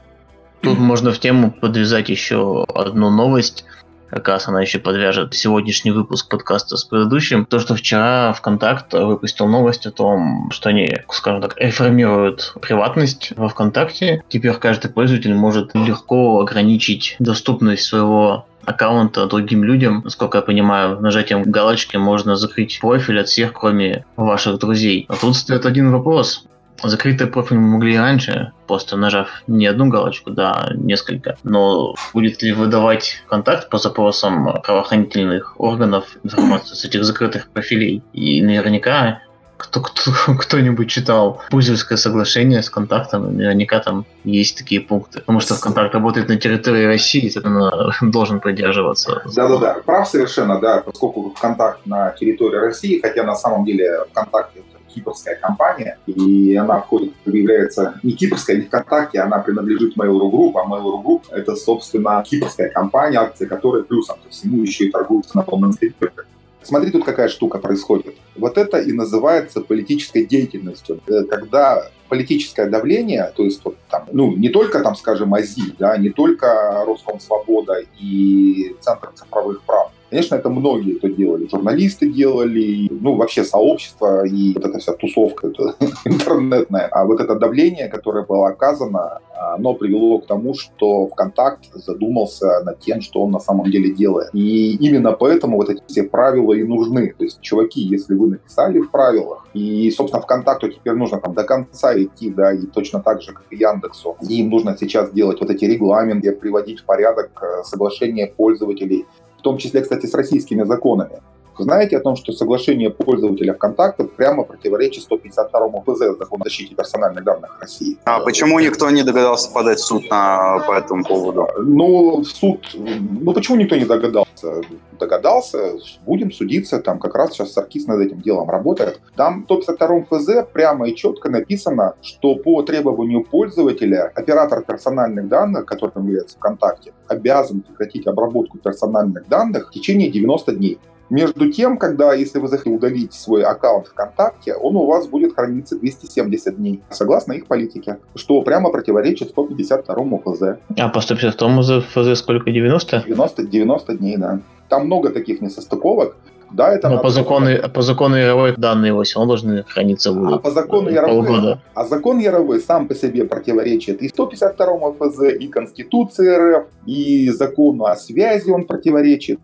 Тут 0.61 0.79
можно 0.79 1.11
в 1.11 1.19
тему 1.19 1.51
подвязать 1.51 2.09
еще 2.09 2.65
одну 2.73 3.09
новость. 3.09 3.65
Как 4.09 4.27
раз 4.29 4.47
она 4.47 4.61
еще 4.61 4.79
подвяжет 4.79 5.33
сегодняшний 5.33 5.91
выпуск 5.91 6.29
подкаста 6.29 6.77
с 6.77 6.85
предыдущим. 6.85 7.45
То, 7.45 7.59
что 7.59 7.75
вчера 7.75 8.33
ВКонтакт 8.33 8.93
выпустил 8.93 9.47
новость 9.47 9.85
о 9.85 9.91
том, 9.91 10.49
что 10.51 10.69
они, 10.69 10.89
скажем 11.09 11.41
так, 11.41 11.57
реформируют 11.57 12.53
приватность 12.61 13.33
во 13.35 13.49
ВКонтакте. 13.49 14.23
Теперь 14.29 14.53
каждый 14.53 14.89
пользователь 14.89 15.33
может 15.35 15.75
легко 15.75 16.39
ограничить 16.39 17.17
доступность 17.19 17.83
своего 17.83 18.46
аккаунта 18.67 19.25
другим 19.27 19.63
людям. 19.63 20.01
Насколько 20.03 20.39
я 20.39 20.41
понимаю, 20.41 20.99
нажатием 20.99 21.41
галочки 21.43 21.95
можно 21.95 22.35
закрыть 22.35 22.79
профиль 22.81 23.21
от 23.21 23.29
всех, 23.29 23.53
кроме 23.53 24.05
ваших 24.17 24.59
друзей. 24.59 25.05
А 25.07 25.15
тут 25.15 25.35
стоит 25.35 25.65
один 25.65 25.91
вопрос. 25.91 26.45
Закрытый 26.83 27.27
профиль 27.27 27.57
мы 27.57 27.69
могли 27.69 27.97
раньше, 27.97 28.51
просто 28.67 28.97
нажав 28.97 29.41
не 29.47 29.65
одну 29.65 29.87
галочку, 29.87 30.29
да, 30.29 30.69
несколько. 30.75 31.37
Но 31.43 31.95
будет 32.13 32.43
ли 32.43 32.51
выдавать 32.51 33.23
контакт 33.27 33.69
по 33.69 33.77
запросам 33.77 34.61
правоохранительных 34.61 35.59
органов 35.59 36.17
информацию 36.23 36.75
с 36.75 36.85
этих 36.85 37.03
закрытых 37.03 37.49
профилей? 37.49 38.03
И 38.13 38.43
наверняка 38.43 39.21
кто, 39.57 39.81
кто, 39.81 40.11
кто-нибудь 40.39 40.89
читал 40.89 41.41
Пузельское 41.49 41.97
соглашение 41.97 42.61
с 42.61 42.69
контактом, 42.69 43.35
наверняка 43.35 43.79
там 43.79 44.05
есть 44.23 44.57
такие 44.57 44.81
пункты. 44.81 45.19
Потому 45.19 45.39
что 45.39 45.59
контакт 45.59 45.93
работает 45.93 46.29
на 46.29 46.37
территории 46.37 46.85
России, 46.85 47.29
соответственно, 47.29 47.91
должен 48.01 48.39
придерживаться. 48.39 49.21
Да-да-да, 49.35 49.77
прав 49.85 50.07
совершенно, 50.07 50.59
да, 50.59 50.81
поскольку 50.81 51.33
контакт 51.39 51.85
на 51.85 52.11
территории 52.11 52.57
России, 52.57 52.99
хотя 53.01 53.23
на 53.23 53.35
самом 53.35 53.65
деле 53.65 54.05
ВКонтакт 54.11 54.55
это 54.55 54.77
кипрская 54.93 55.35
компания, 55.35 55.97
и 56.07 56.55
она 56.55 56.79
входит, 56.79 57.13
является 57.25 57.99
не 58.03 58.13
кипрская, 58.13 58.57
не 58.57 58.63
ВКонтакте, 58.63 59.19
она 59.19 59.39
принадлежит 59.39 59.97
Mail.ru 59.97 60.31
Group, 60.31 60.53
а 60.55 60.67
Mail.ru 60.67 61.03
Group 61.03 61.21
это, 61.31 61.55
собственно, 61.55 62.23
кипрская 62.25 62.69
компания, 62.69 63.19
акции 63.19 63.45
которой 63.45 63.83
плюсом 63.83 64.17
ко 64.23 64.29
всему 64.29 64.61
еще 64.63 64.85
и 64.85 64.91
торгуются 64.91 65.37
на 65.37 65.43
полном 65.43 65.73
территории. 65.73 66.26
Смотри, 66.63 66.91
тут 66.91 67.05
какая 67.05 67.29
штука 67.29 67.59
происходит. 67.59 68.15
Вот 68.35 68.57
это 68.57 68.79
и 68.79 68.91
называется 68.91 69.61
политической 69.61 70.25
деятельностью. 70.25 70.99
Э, 71.07 71.23
когда 71.23 71.89
политическое 72.09 72.67
давление, 72.67 73.31
то 73.35 73.43
есть 73.43 73.61
вот 73.63 73.77
там, 73.89 74.07
ну, 74.11 74.35
не 74.35 74.49
только 74.49 74.81
там, 74.81 74.95
скажем, 74.95 75.33
АЗИ, 75.33 75.75
да, 75.77 75.97
не 75.97 76.09
только 76.09 76.83
Роскомсвобода 76.85 77.83
и 77.99 78.75
Центр 78.81 79.11
цифровых 79.13 79.61
прав, 79.63 79.91
Конечно, 80.09 80.35
это 80.35 80.49
многие 80.49 80.93
кто 80.93 81.07
делали. 81.07 81.47
Журналисты 81.49 82.09
делали, 82.09 82.87
ну, 82.89 83.15
вообще 83.15 83.43
сообщество 83.43 84.25
и 84.25 84.53
вот 84.53 84.65
эта 84.65 84.79
вся 84.79 84.93
тусовка 84.93 85.47
это, 85.47 85.75
интернетная. 86.05 86.87
А 86.87 87.05
вот 87.05 87.19
это 87.19 87.35
давление, 87.35 87.89
которое 87.89 88.25
было 88.25 88.47
оказано, 88.47 89.19
оно 89.35 89.73
привело 89.73 90.19
к 90.19 90.27
тому, 90.27 90.53
что 90.53 91.07
ВКонтакт 91.07 91.65
задумался 91.73 92.63
над 92.63 92.79
тем, 92.79 93.01
что 93.01 93.21
он 93.21 93.31
на 93.31 93.39
самом 93.39 93.69
деле 93.69 93.93
делает. 93.93 94.29
И 94.33 94.75
именно 94.75 95.11
поэтому 95.11 95.57
вот 95.57 95.69
эти 95.69 95.81
все 95.87 96.03
правила 96.03 96.53
и 96.53 96.63
нужны. 96.63 97.13
То 97.17 97.23
есть, 97.23 97.41
чуваки, 97.41 97.81
если 97.81 98.15
вы 98.15 98.27
написали 98.27 98.79
в 98.79 98.91
правилах, 98.91 99.45
и, 99.53 99.91
собственно, 99.91 100.21
ВКонтакту 100.21 100.69
теперь 100.69 100.93
нужно 100.93 101.19
там 101.19 101.33
до 101.33 101.43
конца 101.43 101.97
идти, 101.97 102.29
да, 102.29 102.53
и 102.53 102.65
точно 102.65 103.01
так 103.01 103.21
же, 103.21 103.33
как 103.33 103.43
и 103.49 103.57
Яндексу. 103.57 104.15
Им 104.21 104.49
нужно 104.49 104.77
сейчас 104.79 105.11
делать 105.11 105.39
вот 105.39 105.49
эти 105.49 105.65
регламенты, 105.65 106.31
приводить 106.31 106.79
в 106.79 106.85
порядок 106.85 107.31
э, 107.41 107.63
соглашения 107.63 108.27
пользователей, 108.27 109.05
в 109.37 109.41
том 109.41 109.57
числе, 109.57 109.81
кстати, 109.81 110.05
с 110.05 110.13
российскими 110.13 110.63
законами. 110.63 111.21
Знаете 111.63 111.97
о 111.97 111.99
том, 112.01 112.15
что 112.15 112.31
соглашение 112.31 112.89
пользователя 112.89 113.53
ВКонтакте 113.53 114.03
прямо 114.03 114.43
противоречит 114.43 115.03
152 115.03 115.81
ФЗ 115.85 116.17
Закон 116.17 116.41
о 116.41 116.43
защите 116.45 116.75
персональных 116.75 117.23
данных 117.23 117.57
России? 117.59 117.97
А 118.05 118.19
почему 118.19 118.59
никто 118.59 118.89
не 118.89 119.03
догадался 119.03 119.51
подать 119.51 119.79
в 119.79 119.85
суд 119.85 120.09
на, 120.09 120.59
по 120.67 120.73
этому 120.73 121.03
поводу? 121.03 121.47
Ну, 121.63 122.23
суд... 122.23 122.59
Ну, 122.75 123.33
почему 123.33 123.57
никто 123.57 123.75
не 123.75 123.85
догадался? 123.85 124.61
Догадался, 124.99 125.77
будем 126.05 126.31
судиться, 126.31 126.79
там 126.79 126.99
как 126.99 127.15
раз 127.15 127.33
сейчас 127.33 127.53
Саркис 127.53 127.87
над 127.87 128.01
этим 128.01 128.21
делом 128.21 128.49
работает. 128.49 128.99
Там 129.15 129.43
в 129.43 129.45
152 129.45 130.05
ФЗ 130.09 130.29
прямо 130.51 130.87
и 130.87 130.95
четко 130.95 131.29
написано, 131.29 131.93
что 132.01 132.35
по 132.35 132.61
требованию 132.63 133.23
пользователя 133.23 134.11
оператор 134.15 134.63
персональных 134.63 135.27
данных, 135.27 135.65
которым 135.65 136.07
является 136.07 136.37
ВКонтакте, 136.37 136.93
обязан 137.07 137.61
прекратить 137.61 138.07
обработку 138.07 138.57
персональных 138.57 139.27
данных 139.27 139.69
в 139.69 139.71
течение 139.71 140.09
90 140.09 140.53
дней. 140.53 140.79
Между 141.09 141.51
тем, 141.51 141.77
когда, 141.77 142.13
если 142.13 142.39
вы 142.39 142.47
захотите 142.47 142.75
удалить 142.75 143.13
свой 143.13 143.43
аккаунт 143.43 143.87
ВКонтакте, 143.87 144.55
он 144.55 144.75
у 144.75 144.85
вас 144.85 145.07
будет 145.07 145.35
храниться 145.35 145.77
270 145.77 146.57
дней, 146.57 146.81
согласно 146.89 147.33
их 147.33 147.47
политике, 147.47 147.97
что 148.15 148.41
прямо 148.41 148.71
противоречит 148.71 149.29
152 149.29 149.95
ФЗ. 150.25 150.41
А 150.77 150.89
по 150.89 151.01
152 151.01 151.81
ФЗ 151.81 152.19
сколько, 152.19 152.51
90? 152.51 153.03
90, 153.07 153.43
90 153.47 153.93
дней, 153.97 154.17
да. 154.17 154.39
Там 154.69 154.85
много 154.85 155.09
таких 155.09 155.41
несостыковок. 155.41 156.15
Да, 156.51 156.73
это 156.73 156.89
Но 156.89 156.99
по 156.99 157.09
закону, 157.09 157.49
по 157.73 157.81
закону 157.81 158.15
Яровой 158.15 158.53
данные 158.55 158.89
его 158.89 159.03
все 159.03 159.19
равно 159.19 159.33
должны 159.33 159.63
храниться 159.63 160.13
будут. 160.13 160.35
А 160.35 160.39
по 160.39 160.51
закону 160.51 160.89
Яровой, 160.89 161.57
а 161.73 161.85
закон 161.85 162.19
Яровой 162.19 162.59
сам 162.61 162.87
по 162.87 162.95
себе 162.95 163.25
противоречит 163.25 164.01
и 164.01 164.07
152 164.07 164.93
ФЗ, 164.93 165.19
и 165.39 165.47
Конституции 165.47 166.29
РФ, 166.35 166.67
и 166.85 167.29
закону 167.31 167.85
о 167.85 167.95
связи 167.95 168.49
он 168.49 168.65
противоречит. 168.65 169.39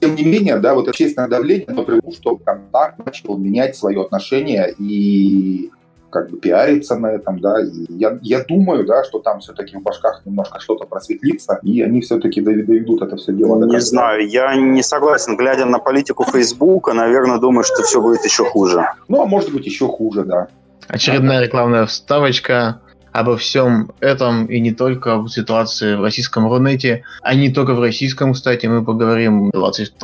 Тем 0.00 0.14
не 0.14 0.24
менее, 0.24 0.58
да, 0.58 0.74
вот 0.74 0.88
общественное 0.88 1.28
давление 1.28 1.66
привело, 1.66 2.12
что 2.12 2.36
контакт 2.36 3.04
начал 3.04 3.36
менять 3.38 3.76
свое 3.76 4.02
отношение 4.02 4.74
и 4.78 5.70
как 6.10 6.30
бы 6.30 6.38
пиариться 6.38 6.96
на 6.96 7.08
этом, 7.08 7.40
да, 7.40 7.60
и 7.60 7.92
я, 7.92 8.18
я 8.22 8.44
думаю, 8.44 8.86
да, 8.86 9.04
что 9.04 9.18
там 9.18 9.40
все-таки 9.40 9.76
в 9.76 9.82
башках 9.82 10.22
немножко 10.24 10.60
что-то 10.60 10.86
просветлится, 10.86 11.58
и 11.62 11.82
они 11.82 12.00
все-таки 12.00 12.40
доведут 12.40 13.02
это 13.02 13.16
все 13.16 13.32
дело 13.32 13.56
до 13.56 13.62
конца. 13.62 13.76
Не 13.76 13.80
знаю, 13.80 14.28
я 14.28 14.54
не 14.54 14.82
согласен, 14.82 15.36
глядя 15.36 15.66
на 15.66 15.78
политику 15.78 16.24
Фейсбука, 16.24 16.94
наверное, 16.94 17.38
думаю, 17.38 17.64
что 17.64 17.82
все 17.82 18.00
будет 18.00 18.24
еще 18.24 18.44
хуже. 18.44 18.86
Ну, 19.08 19.20
а 19.22 19.26
может 19.26 19.52
быть, 19.52 19.66
еще 19.66 19.88
хуже, 19.88 20.24
да. 20.24 20.48
Очередная 20.88 21.42
рекламная 21.42 21.84
вставочка 21.86 22.80
обо 23.16 23.38
всем 23.38 23.90
этом 24.00 24.44
и 24.44 24.60
не 24.60 24.72
только 24.72 25.14
об 25.14 25.28
ситуации 25.28 25.94
в 25.94 26.02
российском 26.02 26.46
Рунете, 26.46 27.02
а 27.22 27.34
не 27.34 27.50
только 27.50 27.72
в 27.72 27.80
российском, 27.80 28.34
кстати, 28.34 28.66
мы 28.66 28.84
поговорим 28.84 29.50
26 29.52 29.94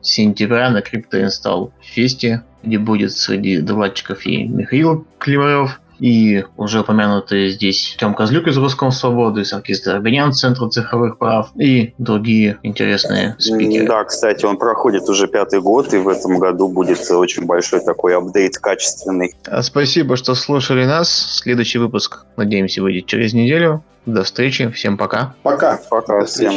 сентября 0.00 0.70
на 0.70 0.78
Crypto 0.78 1.26
Install 1.26 1.72
Фесте, 1.80 2.42
где 2.62 2.78
будет 2.78 3.12
среди 3.12 3.60
докладчиков 3.60 4.24
и 4.26 4.44
Михаил 4.44 5.06
Климарев, 5.18 5.79
и 6.00 6.44
уже 6.56 6.80
упомянутые 6.80 7.50
здесь 7.50 7.96
Тём 7.98 8.14
Козлюк 8.14 8.46
из 8.48 8.56
Русского 8.56 8.90
Свободы, 8.90 9.44
Саркис 9.44 9.82
Дорбинян 9.82 10.32
Центра 10.32 10.68
цифровых 10.68 11.18
прав 11.18 11.50
и 11.56 11.94
другие 11.98 12.58
интересные 12.62 13.36
спикеры. 13.38 13.86
Да, 13.86 14.04
кстати, 14.04 14.44
он 14.44 14.56
проходит 14.56 15.08
уже 15.08 15.28
пятый 15.28 15.60
год, 15.60 15.92
и 15.94 15.98
в 15.98 16.08
этом 16.08 16.38
году 16.38 16.68
будет 16.68 16.98
очень 17.10 17.44
большой 17.44 17.80
такой 17.80 18.16
апдейт 18.16 18.58
качественный. 18.58 19.34
А 19.46 19.62
спасибо, 19.62 20.16
что 20.16 20.34
слушали 20.34 20.84
нас. 20.84 21.10
Следующий 21.10 21.78
выпуск, 21.78 22.24
надеемся, 22.36 22.82
выйдет 22.82 23.06
через 23.06 23.32
неделю. 23.32 23.84
До 24.06 24.24
встречи. 24.24 24.70
Всем 24.70 24.96
пока. 24.96 25.34
Пока. 25.42 25.78
Пока 25.90 26.24
всем. 26.24 26.54